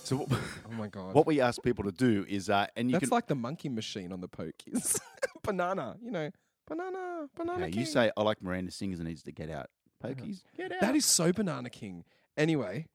[0.03, 0.29] So what,
[0.69, 1.13] oh my God.
[1.13, 3.15] what we ask people to do is, uh, and you That's can.
[3.15, 4.99] like the monkey machine on the pokies.
[5.43, 6.29] banana, you know,
[6.67, 7.65] banana, banana.
[7.67, 9.67] Okay, you say I like Miranda Singers and needs to get out.
[10.03, 10.81] Pokies, get out.
[10.81, 12.03] that is so banana king.
[12.35, 12.87] Anyway,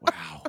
[0.00, 0.42] wow.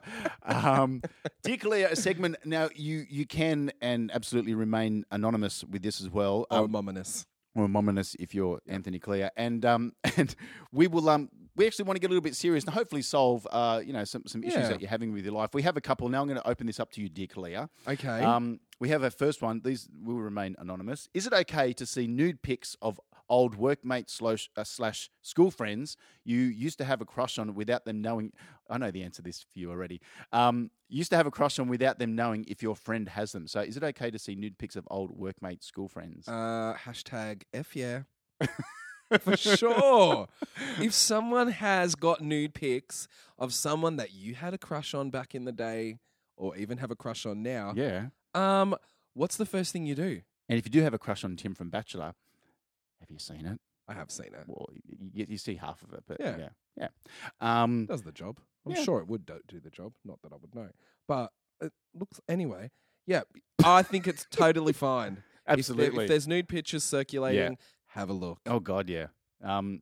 [0.46, 1.02] Um,
[1.42, 2.36] Dear Callea, a segment.
[2.46, 6.46] Now you you can and absolutely remain anonymous with this as well.
[6.52, 7.26] oh, Um, mominous.
[7.58, 10.36] Or anonymous if you're Anthony Callea, and um, and
[10.72, 13.48] we will um, we actually want to get a little bit serious and hopefully solve
[13.52, 14.68] uh, you know, some some issues Yeah.
[14.70, 15.50] that you're having with your life.
[15.56, 16.22] We have a couple now.
[16.22, 17.68] I'm going to open this up to you, dear Callea.
[17.88, 18.20] Okay.
[18.24, 19.62] Um, we have our first one.
[19.66, 21.10] These will remain anonymous.
[21.16, 25.98] Is it okay to see nude pics of old workmates slash, uh, slash school friends
[26.24, 28.32] you used to have a crush on without them knowing?
[28.70, 30.02] I know the answer to this for you already.
[30.32, 33.48] Um, used to have a crush on without them knowing if your friend has them.
[33.48, 36.28] So, is it okay to see nude pics of old workmate school friends?
[36.28, 38.02] uh, hashtag F yeah.
[39.22, 40.28] For sure.
[40.82, 45.34] if someone has got nude pics of someone that you had a crush on back
[45.34, 46.00] in the day,
[46.36, 48.08] or even have a crush on now, yeah.
[48.34, 48.76] um,
[49.14, 50.22] what's the first thing you do?
[50.50, 52.14] And if you do have a crush on Tim from Bachelor,
[53.00, 53.60] have you seen it?
[53.88, 54.44] I have seen it.
[54.48, 56.38] Well, you, you, you see half of it, but Yeah.
[56.38, 56.88] yeah, yeah.
[57.40, 58.40] Um, does the job.
[58.66, 58.84] I'm Yeah.
[58.84, 59.94] sure it would do, do the job.
[60.04, 60.70] Not that I would know,
[61.08, 61.32] but
[61.62, 62.72] it looks anyway.
[63.06, 63.22] Yeah,
[63.64, 65.14] I think it's totally fine.
[65.14, 66.04] If there- absolutely.
[66.06, 67.58] If, there's nude pictures circulating,
[67.88, 68.40] have a look.
[68.46, 69.08] oh God, yeah.
[69.42, 69.82] Um,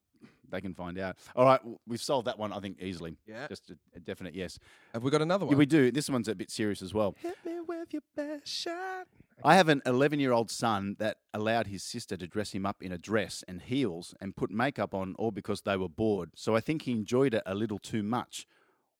[0.51, 1.17] they can find out.
[1.35, 2.51] All right, we've solved that one.
[2.53, 3.17] I think easily.
[3.25, 3.47] Yeah.
[3.47, 4.59] Just a, a definite yes.
[4.93, 5.57] Have we got another Yeah, one?
[5.57, 5.91] we do.
[5.91, 7.15] This one's a bit serious as well.
[7.19, 9.07] Hit me with your best shot.
[9.43, 12.81] I have an 11 year old son that allowed his sister to dress him up
[12.81, 16.31] in a dress and heels and put makeup on all because they were bored.
[16.35, 18.47] So I think he enjoyed it a little too much.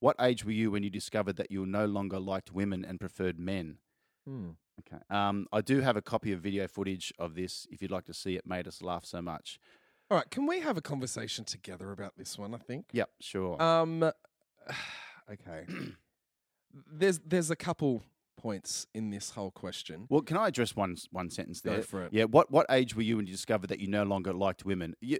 [0.01, 3.39] What age were you when you discovered that you no longer liked women and preferred
[3.39, 3.77] men?
[4.27, 4.49] Hmm.
[4.81, 5.01] Okay.
[5.09, 7.65] Um, I do have a copy of video footage of this.
[7.71, 9.57] If you'd like to see it, made us laugh so much.
[10.11, 12.53] All right, can we have a conversation together about this one?
[12.53, 12.85] I think.
[12.93, 13.61] Yep, sure.
[13.61, 14.11] Um.
[15.31, 15.65] Okay.
[16.93, 18.03] there's there's a couple
[18.37, 20.05] points in this whole question.
[20.07, 21.81] well, can I address one one sentence Go there?
[21.81, 22.13] for it.
[22.13, 22.25] Yeah.
[22.25, 24.93] What what age were you when you discovered that you no longer liked women?
[25.01, 25.17] You,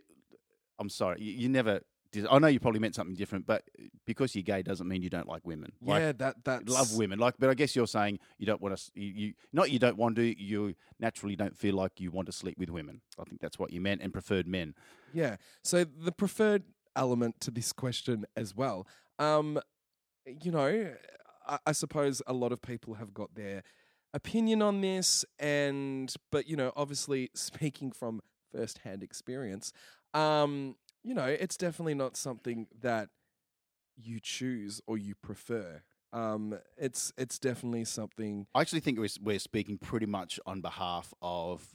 [0.77, 1.21] I'm sorry.
[1.21, 1.81] You, you never.
[2.29, 3.63] I know you probably meant something different, but
[4.05, 5.71] because you're gay doesn't mean you don't like women.
[5.81, 7.19] Like, yeah, that that's love women.
[7.19, 8.91] Like, but I guess you're saying you don't want to.
[8.93, 10.41] You, you not you don't want to.
[10.41, 13.01] You naturally don't feel like you want to sleep with women.
[13.19, 14.75] I think that's what you meant, and preferred men.
[15.13, 15.37] Yeah.
[15.63, 16.63] So the preferred
[16.95, 18.87] element to this question as well.
[19.19, 19.59] Um,
[20.25, 20.93] you know,
[21.47, 23.63] I, I suppose a lot of people have got their
[24.13, 29.73] opinion on this, and but you know, obviously speaking from first-hand experience,
[30.13, 33.09] um, you know, it's definitely not something that
[33.95, 35.83] you choose or you prefer.
[36.11, 38.47] Um, it's it's definitely something.
[38.55, 41.73] I actually think we're, we're speaking pretty much on behalf of.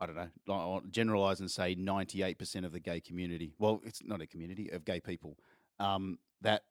[0.00, 0.28] I don't know.
[0.48, 3.52] I'll Generalize and say ninety-eight percent of the gay community.
[3.58, 5.36] Well, it's not a community of gay people.
[5.78, 6.62] Um, that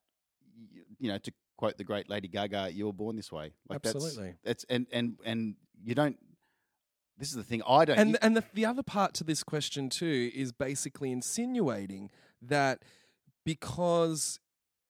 [0.99, 4.35] you know, to quote the great Lady Gaga, "You were born this way." that's- Absolutely.
[4.43, 6.17] That's, and and and you don't.
[7.17, 7.61] This is the thing.
[7.67, 7.97] I don't.
[7.97, 12.09] And and the, the other part to this question too is basically insinuating
[12.41, 12.83] that
[13.45, 14.39] because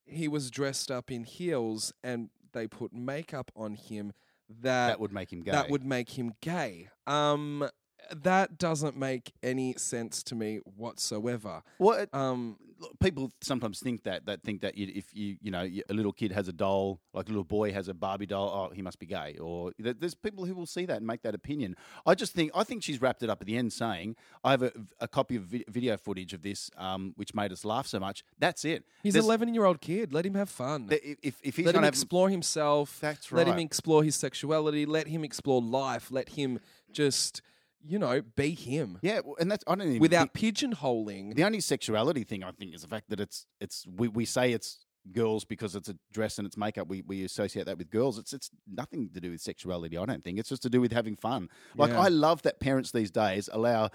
[0.05, 4.13] he was dressed up in heels and they put makeup on him
[4.49, 5.51] that that would make him gay.
[5.51, 6.89] that would make him gay.
[7.07, 7.67] Um,
[8.11, 10.59] that doesn't make any sense to me
[10.97, 11.63] whatsoever.
[11.79, 15.61] It- Um, look, people sometimes think that that think that you, if you you know
[15.89, 18.73] a little kid has a doll like a little boy has a Barbie doll oh
[18.73, 21.75] he must be gay or there's people who will see that and make that opinion
[22.05, 24.63] I just think I think she's wrapped it up at the end saying I have
[24.63, 28.23] a, a copy of video footage of this um, which made us laugh so much
[28.37, 30.11] that's it he's There's- an eleven year old kid.
[30.13, 30.89] Let him have fun.
[30.89, 32.97] th- if, if he's let him gonna have, explore himself.
[32.99, 33.45] that's right.
[33.47, 34.85] Let him explore his sexuality.
[34.85, 36.11] Let him explore life.
[36.11, 36.59] Let him
[36.91, 37.41] just,
[37.85, 41.35] you know, be him yeah and that's I don't even without think- pigeonholing.
[41.35, 44.51] the only sexuality thing I think is the fact that it's it's we, we say
[44.53, 46.87] it's girls because it's a dress and it's makeup.
[46.87, 48.17] We we associate that with girls.
[48.17, 49.97] It's it's nothing to do with sexuality.
[49.97, 51.49] I don't think it's just to do with having fun.
[51.75, 51.99] Like Yeah.
[52.01, 53.89] I love that parents these days allow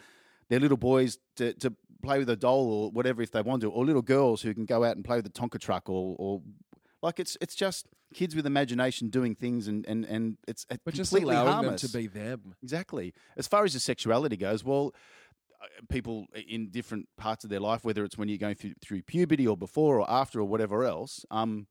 [0.50, 3.70] their little boys to, to play with a doll or whatever if they want to,
[3.70, 6.42] or little girls who can go out and play with the Tonka truck or or
[7.02, 10.94] like it's it's just kids with imagination doing things and and and it's uh, but
[10.94, 11.82] just completely allowing harmless.
[11.82, 12.54] them to be them.
[12.62, 13.12] Exactly.
[13.36, 14.94] As far as your sexuality goes, well,
[15.62, 19.02] uh, people in different parts of their life, whether it's when you're going through, through
[19.02, 21.66] puberty or before or after or whatever else, um,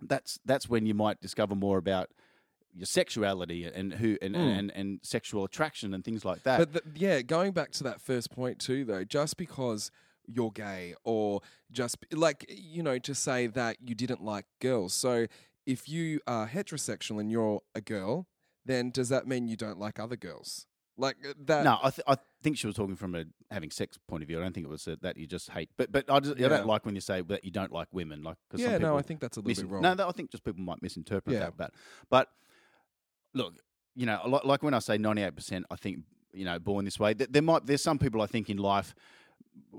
[0.00, 2.08] that's that's when you might discover more about
[2.74, 4.58] your sexuality and who and, Mm.
[4.58, 6.58] and, and sexual attraction and things like that.
[6.58, 9.90] But the, yeah, going back to that first point too, though, just because
[10.30, 11.40] you're gay or
[11.72, 14.92] just like you know to say that you didn't like girls.
[14.92, 15.26] So
[15.68, 18.26] if you are heterosexual and you're a girl,
[18.64, 20.66] then does that mean you don't like other girls?
[20.96, 21.62] Like uh, that?
[21.62, 24.38] no, I, th- I think she was talking from a having sex point of view.
[24.38, 25.70] I don't think it was uh that you just hate.
[25.76, 28.22] But but I, just, I don't like when you say that you don't like women.
[28.24, 29.96] Like 'cause some Yeah, no, I think that's a little misin- bit wrong.
[29.96, 31.40] No, I think just people might misinterpret Yeah.
[31.40, 31.56] that.
[31.56, 31.70] But
[32.10, 32.28] but
[33.34, 33.54] look,
[33.94, 35.98] you know, like when I say ninety eight percent, I think
[36.32, 37.14] you know, born this way.
[37.14, 38.94] th- There might there's some people I think in life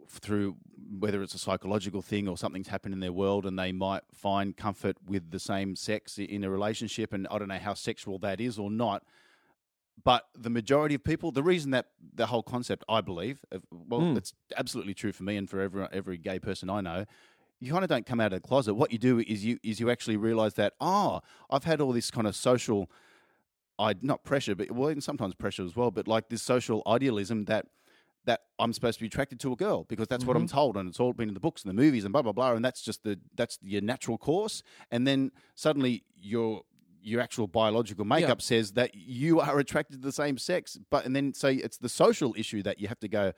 [0.10, 0.56] through
[1.00, 4.58] whether it's a psychological thing or something's happened in their world and they might find
[4.58, 8.42] comfort with the same sex in a relationship and I don't know how sexual that
[8.42, 9.04] is or not
[10.04, 14.18] but the majority of people the reason that the whole concept I believe well Mm.
[14.18, 17.06] it's absolutely true for me and for every every gay person I know
[17.60, 19.80] you kind of don't come out of the closet what you do is you is
[19.80, 22.90] you actually realize that oh I've had all this kind of social
[23.78, 25.90] I not pressure, but well, and sometimes pressure as well.
[25.90, 27.68] But like this social idealism that
[28.26, 30.56] that I'm supposed to be attracted to a girl because that's what I'm mm-hmm.
[30.56, 32.54] told, and it's all been in the books and the movies and blah blah blah,
[32.54, 34.62] and that's just the that's your natural course.
[34.92, 36.64] And then suddenly your
[37.02, 41.16] your actual biological makeup says that you are attracted to the same sex, but and
[41.16, 43.34] then say it's the social issue that you have to go.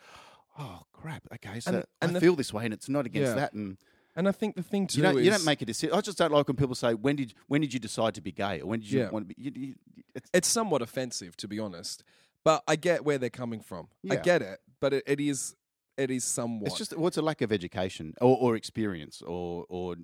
[0.58, 1.24] Oh crap!
[1.36, 3.36] Okay, so And- and I the- feel this way, and it's not against Yeah.
[3.36, 3.78] that, and
[4.15, 5.96] and I think the thing too you don't is you don't make a decision.
[5.96, 8.32] I just don't like when people say, "When did when did you decide to be
[8.32, 9.10] gay?" or "When did you Yeah.
[9.10, 9.76] want to be?" You, you,
[10.13, 12.04] it's, it's somewhat offensive to be honest
[12.43, 14.21] but i get where they're coming from i Yeah.
[14.21, 15.56] get it but it, it is
[15.97, 19.95] it is somewhat It's just what's a lack of education or, or experience or or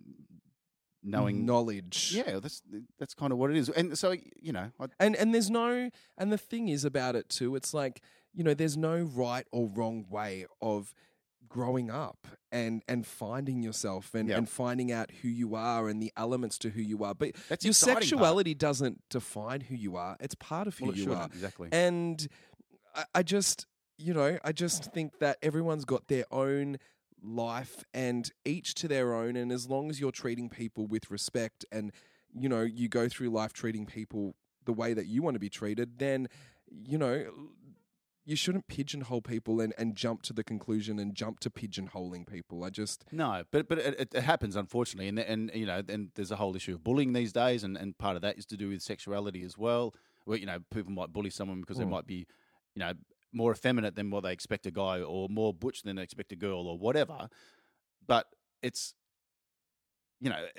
[1.03, 1.45] knowing.
[1.45, 2.13] knowledge.
[2.13, 2.61] Yeah, that's
[2.99, 3.69] that's kind of what it is.
[3.69, 7.29] And so you know, I, And and there's no and the thing is about it
[7.29, 8.01] too, it's like,
[8.33, 10.93] you know, there's no right or wrong way of
[11.49, 14.37] growing up and and finding yourself and, Yep.
[14.37, 17.13] and finding out who you are and the elements to who you are.
[17.15, 18.03] But that's your exciting part.
[18.03, 20.17] sexuality doesn't define who you are.
[20.19, 21.25] It's part of who Well, you are.
[21.25, 21.69] exactly.
[21.71, 22.27] And
[22.95, 23.65] I, I just,
[23.97, 26.77] you know, I just think that everyone's got their own
[27.21, 29.35] life and each to their own.
[29.35, 31.91] And as long as you're treating people with respect and,
[32.33, 35.49] you know, you go through life treating people the way that you want to be
[35.49, 36.27] treated, then,
[36.69, 37.25] you know,
[38.27, 42.61] you shouldn't pigeonhole people and, and jump to the conclusion and jump to pigeonholing people.
[42.65, 46.29] I just, No, but but it, it happens unfortunately, and and you know, and there's
[46.29, 48.67] a whole issue of bullying these days, and, and part of that is to do
[48.67, 49.95] with sexuality as well.
[50.25, 51.89] Where you know, people might bully someone because they Mm.
[51.91, 52.27] might be,
[52.75, 52.91] you know,
[53.31, 56.35] more effeminate than what they expect a guy, or more butch than they expect a
[56.35, 57.29] girl, or whatever.
[58.05, 58.27] But
[58.61, 58.93] it's,
[60.19, 60.45] you know,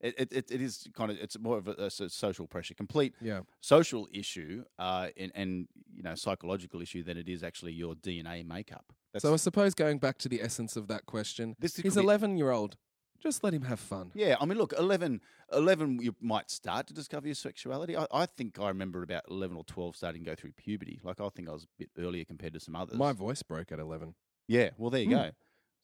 [0.00, 3.14] it it, it, it is kind of it's more of a, a social pressure, complete
[3.20, 3.40] yeah.
[3.60, 8.46] social issue, uh, and, and you know, psychological issue than it is actually your DNA
[8.46, 8.92] makeup.
[9.12, 12.36] That's, So I suppose going back to the essence of that question, this he's 11
[12.38, 12.76] year old.
[13.22, 14.12] Just let him have fun.
[14.14, 15.20] Yeah, I mean, look, 11,
[15.52, 17.94] 11 you might start to discover your sexuality.
[17.94, 21.00] I, I think I remember about 11 or 12 starting to go through puberty.
[21.04, 22.96] Like, I think I was a bit earlier compared to some others.
[22.96, 24.14] My voice broke at 11.
[24.48, 25.12] yeah, well, there you Hmm.
[25.12, 25.30] go.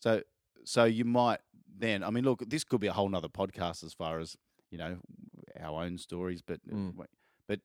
[0.01, 0.23] So,
[0.67, 1.41] so you might
[1.79, 4.37] then, I mean, look, this could be a whole nother podcast as far as,
[4.71, 4.99] you know,
[5.61, 6.97] our own stories, but, uh, Mm.
[7.47, 7.61] but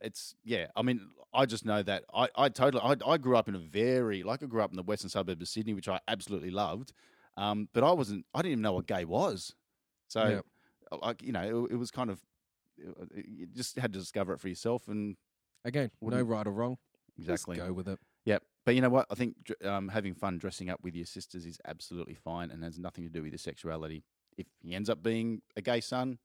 [0.00, 1.00] it's, yeah, I mean,
[1.32, 4.42] I just know that I, I totally, I, I grew up in a very, like,
[4.42, 6.92] I grew up in the western suburb of Sydney, which I absolutely loved.
[7.36, 9.54] Um, but I wasn't, I didn't even know what gay was.
[10.08, 10.46] So, Yep.
[10.90, 12.20] uh, like you know, it, it was kind of
[12.84, 15.16] uh, you just had to discover it for yourself, and
[15.64, 16.78] Again, no right or wrong.
[17.16, 17.98] exactly, Just go with it.
[18.24, 18.38] yeah.
[18.64, 19.06] But you know what?
[19.10, 22.78] I think um, having fun dressing up with your sisters is absolutely fine, and has
[22.78, 24.04] nothing to do with your sexuality.
[24.36, 26.18] If he ends up being a gay son,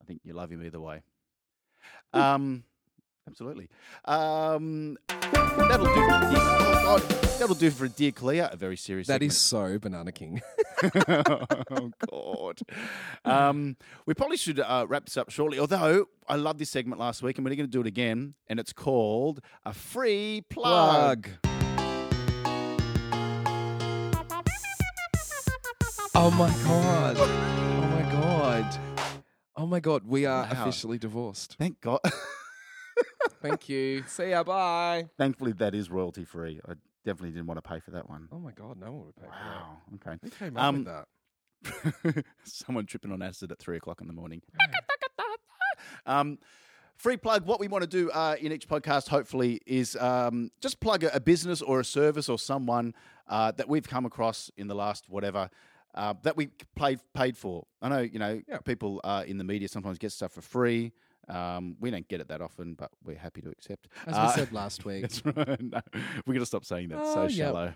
[0.00, 1.02] I think you love him either way.
[2.12, 2.64] Um,
[3.26, 3.68] absolutely.
[4.04, 6.38] Um, that'll do for dear.
[6.86, 7.02] Oh God,
[7.38, 8.52] that'll do for dear Callea.
[8.52, 9.06] A very serious.
[9.06, 9.32] That segment.
[9.32, 10.42] is so Banana King.
[11.08, 12.60] oh God.
[13.24, 15.58] Um, we probably should uh, wrap this up shortly.
[15.58, 18.60] Although I love this segment last week, and we're going to do it again, and
[18.60, 21.28] it's called a free plug.
[26.26, 27.16] Oh my god.
[27.18, 28.78] Oh my god.
[29.56, 30.04] Oh my god.
[30.06, 30.50] We are Wow.
[30.52, 31.56] officially divorced.
[31.58, 32.00] Thank God.
[33.42, 34.04] Thank you.
[34.06, 34.42] See ya.
[34.42, 35.08] Bye.
[35.18, 36.60] Thankfully, that is royalty free.
[36.66, 36.72] I
[37.04, 38.28] definitely didn't want to pay for that one.
[38.32, 38.78] Oh my god.
[38.80, 39.78] No one would pay Wow.
[39.90, 40.08] for that.
[40.12, 40.18] Okay.
[40.22, 42.24] Who came up Um, with that?
[42.44, 44.40] Someone tripping on acid at three o'clock in the morning.
[46.06, 46.38] Um,
[46.96, 47.44] free plug.
[47.46, 51.14] What we want to do uh, in each podcast, hopefully, is um, just plug a,
[51.16, 52.94] a business or a service or someone
[53.28, 55.50] uh, that we've come across in the last whatever.
[55.94, 57.66] Uh, that we paid paid for.
[57.80, 58.58] I know you know Yeah.
[58.58, 60.92] people uh, in the media sometimes get stuff for free.
[61.28, 63.88] Um, we don't get it that often, but we're happy to accept.
[64.06, 65.02] As Uh, we said last week.
[65.02, 65.60] That's right.
[65.62, 65.80] No,
[66.26, 66.98] we're gonna stop saying that.
[67.00, 67.30] It's so Oh, yep.
[67.32, 67.74] shallow.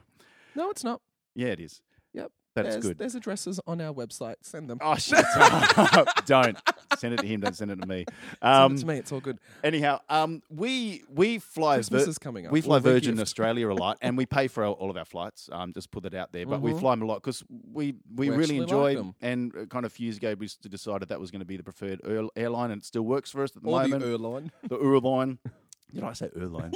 [0.55, 1.01] No, it's not.
[1.35, 1.81] Yeah, it is.
[2.13, 2.33] Yep.
[2.55, 2.99] there's, good.
[2.99, 4.35] There's addresses on our website.
[4.43, 4.79] Send them.
[4.81, 6.09] Oh, shut up!
[6.27, 6.59] don't
[6.99, 7.41] send it to him.
[7.41, 8.05] Don't send it to me.
[8.43, 8.97] Send Um, it to me.
[8.99, 9.39] It's all good.
[9.65, 12.53] anyhow, um, we we fly Christmas Vir- is coming up.
[12.53, 13.19] we fly Virgin.
[13.21, 15.49] Australia a lot, and we pay for our, all of our flights.
[15.53, 16.81] Um, just put it out there, but we Mhm.
[16.81, 19.15] fly them a lot because we we, We really enjoy them.
[19.21, 21.57] and uh, kind of a few years ago, we decided that was going to be
[21.57, 22.01] the preferred
[22.37, 24.05] airline, and it still works for us at the Or the moment.
[24.05, 24.53] airline.
[24.69, 25.39] the airline.
[25.95, 26.73] Did I say airline?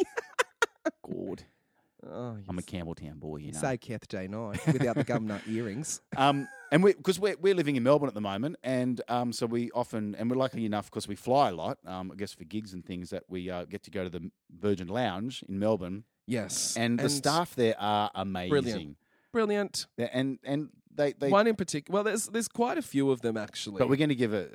[1.06, 1.44] God,
[2.04, 3.58] Oh, I'm a Campbelltown boy, you know.
[3.60, 6.00] say Kath Day Knight without the gumnut earrings.
[6.16, 9.46] Um, and we because we're we're living in Melbourne at the moment, and um, so
[9.46, 11.78] we often and we're lucky enough because we fly a lot.
[11.86, 14.30] Um, I guess for gigs and things that we uh, get to go to the
[14.50, 16.76] Virgin Lounge in Melbourne, Yes.
[16.76, 18.96] and, the staff there are amazing.
[19.32, 19.86] Brilliant.
[19.96, 21.28] Yeah, and and they they.
[21.28, 21.94] one in particular.
[21.94, 23.78] Well, there's there's quite a few of them actually.
[23.78, 24.48] but we're going to give a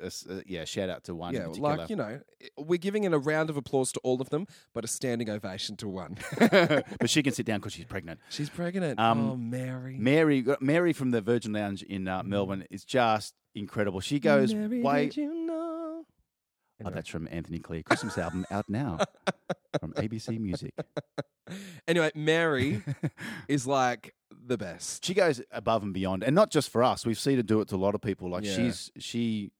[0.46, 1.34] yeah shout out to one.
[1.34, 2.20] in yeah, like you know,
[2.56, 5.76] we're giving in a round of applause to all of them, but a standing ovation
[5.76, 6.16] to one.
[6.38, 8.20] but she can sit down because she's pregnant.
[8.28, 8.98] She's pregnant.
[8.98, 9.96] Um, oh, Mary.
[9.98, 14.00] Mary Mary from the Virgin Lounge in uh, Melbourne is just incredible.
[14.00, 15.04] She goes Mary, way.
[15.06, 16.04] did you know?
[16.84, 18.98] Oh, that's from Anthony Callea Christmas album out now
[19.80, 20.72] from ABC Music.
[21.88, 22.82] Anyway, Mary
[23.48, 24.14] is like
[24.48, 25.04] the best.
[25.04, 27.06] she goes above and beyond, and not just for us.
[27.06, 28.28] We've seen her do it to a lot of people.
[28.30, 28.56] Like Yeah.
[28.56, 29.52] she's she,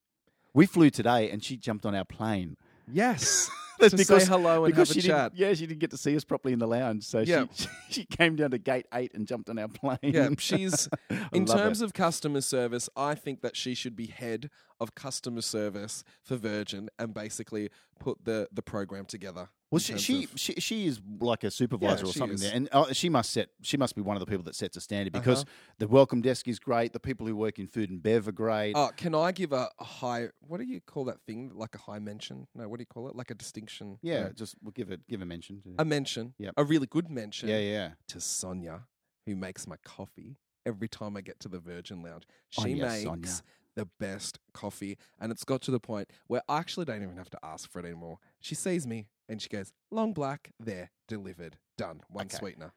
[0.54, 2.56] we flew today, and she jumped on our plane.
[2.90, 3.48] Yes.
[3.80, 5.32] That's to because say hello and because have she a didn't, chat.
[5.36, 7.44] yeah, she didn't get to see us properly in the lounge, so Yeah.
[7.54, 9.98] she she came down to gate eight and jumped on our plane.
[10.02, 10.88] Yeah, she's
[11.32, 15.42] in love terms of customer service, I think that she should be head of customer
[15.42, 17.68] service for Virgin and basically
[18.00, 19.48] put the the program together.
[19.70, 23.10] Well, she she, she she is like a supervisor or something there, and uh, she
[23.10, 25.52] must set she must be one of the people that sets a standard because Uh-huh.
[25.78, 26.94] the welcome desk is great.
[26.94, 28.72] The people who work in food and bev are great.
[28.74, 30.28] Oh, can I give a, a high?
[30.40, 31.52] What do you call that thing?
[31.54, 32.46] Like a high mention?
[32.54, 33.14] No, what do you call it?
[33.16, 33.98] Like a distinction?
[34.00, 35.60] yeah, just we'll give it give a mention.
[35.62, 36.32] To, a mention.
[36.38, 36.54] Yep.
[36.56, 37.50] A really good mention.
[37.50, 37.90] yeah, yeah.
[38.08, 38.84] To Sonia,
[39.26, 42.24] who makes my coffee every time I get to the Virgin Lounge.
[42.58, 43.42] Oh, She yes, makes Sonia.
[43.74, 47.30] the best coffee, and it's got to the point where I actually don't even have
[47.30, 48.18] to ask for it anymore.
[48.40, 52.36] She sees me and she goes, "Long black, there, delivered, done, one Okay.
[52.36, 52.72] sweetener."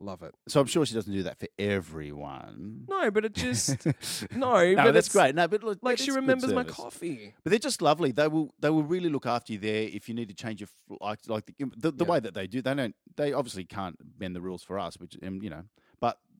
[0.00, 0.34] Love it.
[0.48, 2.84] So I'm sure she doesn't do that for everyone.
[2.88, 3.86] No, but it just
[4.34, 5.34] no, no, but that's it's- great.
[5.34, 6.76] No, but look, Like she is good remembers my service.
[6.76, 7.34] coffee.
[7.42, 8.10] But they're just lovely.
[8.12, 10.68] They will they will really look after you there if you need to change your
[11.00, 12.10] like like the, the, the Yeah.
[12.10, 12.60] way that they do.
[12.60, 12.94] They don't.
[13.16, 15.62] They obviously can't bend the rules for us, which um, you know.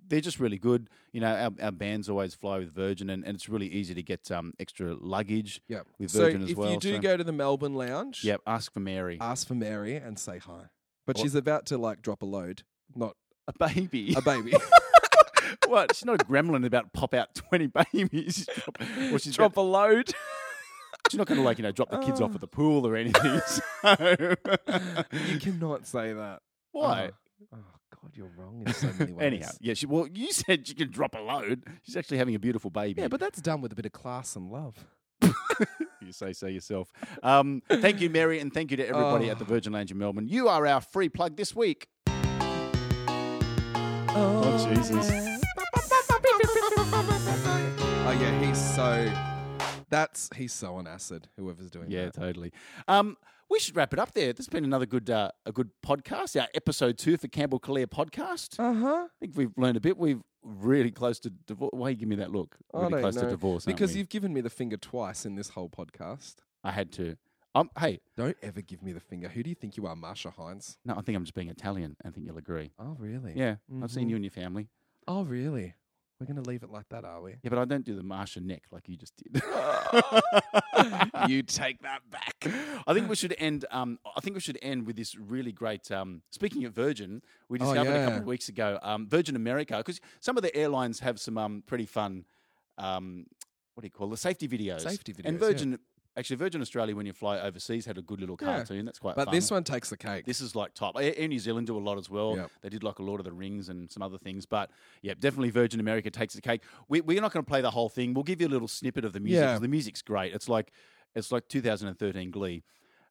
[0.07, 0.89] They're just really good.
[1.13, 4.03] You know, our, our bands always fly with Virgin, and, and it's really easy to
[4.03, 5.81] get um, extra luggage Yeah.
[5.99, 6.69] with So Virgin as if well.
[6.69, 9.55] If you do so- go to the Melbourne Lounge, yep, ask for Mary, ask for
[9.55, 10.65] Mary and say hi.
[11.07, 12.63] But Or- she's about to like drop a load,
[12.95, 13.17] not
[13.49, 14.15] a baby.
[14.17, 14.53] a baby.
[15.67, 15.95] what?
[15.95, 18.47] She's not a gremlin about pop out twenty babies.
[18.55, 18.81] Drop-
[19.13, 20.15] or she's drop about- a load.
[21.11, 22.35] she's not going to like you know drop the kids off Oh.
[22.35, 23.41] at the pool or anything.
[23.47, 24.35] so-
[25.29, 26.41] you cannot say that.
[26.73, 27.11] Why?
[27.53, 27.59] Oh, oh,
[28.05, 29.25] God, you're wrong in so many ways.
[29.27, 29.73] Anyhow, yeah.
[29.75, 31.65] She, well, you said she can drop a load.
[31.83, 33.01] She's actually having a beautiful baby.
[33.01, 34.77] Yeah, but that's done with a bit of class and love.
[36.03, 36.93] you say so yourself.
[37.23, 39.49] Um, thank you, Mary, and thank you to everybody at the Oh.
[39.49, 40.29] Virgin Lounge in Melbourne.
[40.29, 41.89] You are our free plug this week.
[44.17, 45.09] Oh, Jesus.
[48.07, 49.34] Oh yeah, he's so.
[49.95, 51.29] That's he's so on acid.
[51.37, 52.15] Whoever's doing Yeah, that.
[52.15, 52.53] totally.
[52.89, 53.17] Um,
[53.49, 54.33] we should wrap it up there.
[54.33, 56.41] This has been another good, uh, a good podcast.
[56.41, 58.59] Our episode two for Campbell Callea podcast.
[58.59, 59.05] Uh huh.
[59.07, 59.97] I think we've learned a bit.
[59.97, 61.71] We've really close to divorce.
[61.75, 62.57] Why you give me that look?
[62.73, 63.65] I Really don't close to divorce.
[63.67, 66.37] Because you've given me the finger twice in this whole podcast.
[66.65, 67.17] I had to.
[67.55, 69.29] Um, hey, Don't ever give me the finger.
[69.29, 70.77] Who do you think you are, Marcia Hines?
[70.85, 71.95] no, I think I'm just being Italian.
[72.05, 72.73] I think you'll agree.
[72.81, 73.35] Oh really?
[73.37, 74.11] Yeah, I've seen Mhm.
[74.11, 74.67] you and your family.
[75.07, 75.75] Oh really?
[76.29, 77.33] We're gonna leave it like that, are we?
[77.43, 79.43] Yeah, but I don't do the Marcia neck like you just did.
[81.29, 82.47] you take that back.
[82.87, 83.65] I think we should end.
[83.71, 85.91] Um, I think we should end with this really great.
[85.91, 88.79] Um, speaking of Virgin, we Oh, discovered a couple of weeks ago.
[88.83, 92.25] Um, Virgin America, because some of the airlines have some um, pretty fun.
[92.79, 93.27] Um,
[93.75, 94.81] what do you call the safety videos?
[94.81, 95.25] Safety videos.
[95.27, 95.77] And videos, yeah.
[96.17, 98.47] Actually, Virgin Australia, when you fly overseas, had a good little Yeah.
[98.59, 98.85] cartoon.
[98.85, 99.17] That's quite.
[99.17, 99.35] But fun.
[99.35, 100.25] this one takes the cake.
[100.27, 100.95] This is like top.
[100.97, 102.37] Air Air New Zealand do a lot as well.
[102.37, 102.51] Yep.
[102.63, 104.47] They did like a Lord of the Rings and some other things.
[104.47, 104.71] But
[105.03, 106.63] yeah, definitely Virgin America takes the cake.
[106.89, 108.15] We, we're not going to play the whole thing.
[108.15, 109.43] We'll give you a little snippet of the music.
[109.43, 109.59] Yeah.
[109.59, 110.33] The music's great.
[110.35, 110.73] It's like
[111.17, 112.63] it's like 2013 Glee.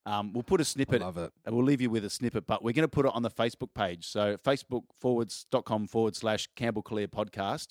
[0.06, 1.00] Um, we'll put a I snippet.
[1.00, 1.32] love it.
[1.46, 3.30] and We'll leave you with a snippet, but we're going to put it on the
[3.30, 4.06] Facebook page.
[4.06, 7.68] So Facebook forwards dot com forward slash Campbell Callea podcast.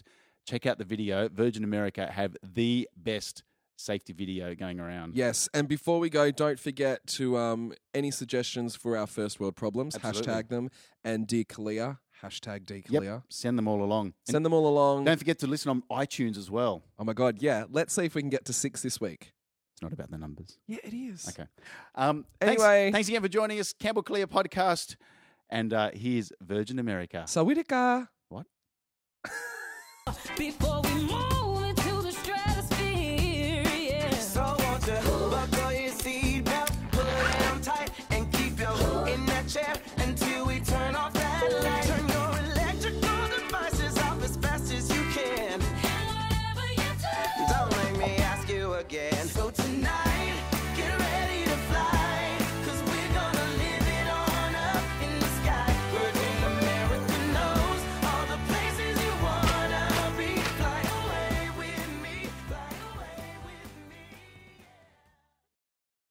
[0.47, 1.29] Check out the video.
[1.29, 3.43] Virgin America have the best
[3.75, 5.15] safety video going around.
[5.15, 9.55] Yes, and before we go, don't forget to um, any suggestions for our first world
[9.55, 9.95] problems.
[9.95, 10.33] Absolutely.
[10.33, 10.69] Hashtag them
[11.03, 11.97] and dear Callea.
[12.23, 13.23] Hashtag dear Yep.
[13.29, 14.05] Send them all along.
[14.05, 15.03] And Send them all along.
[15.03, 16.83] don't forget to listen on iTunes as well.
[16.97, 17.65] Oh my god, yeah.
[17.69, 19.33] Let's see if we can get to six this week.
[19.73, 20.57] It's not about the numbers.
[20.67, 21.27] Yeah, it is.
[21.27, 21.47] Okay.
[21.95, 22.91] Um, thanks- Anyway.
[22.91, 24.95] thanks, again for joining us, Campbell Callea podcast.
[25.49, 27.25] And uh, here's Virgin America.
[27.27, 28.07] Sawitika.
[28.29, 28.45] What?
[30.37, 31.22] Before we move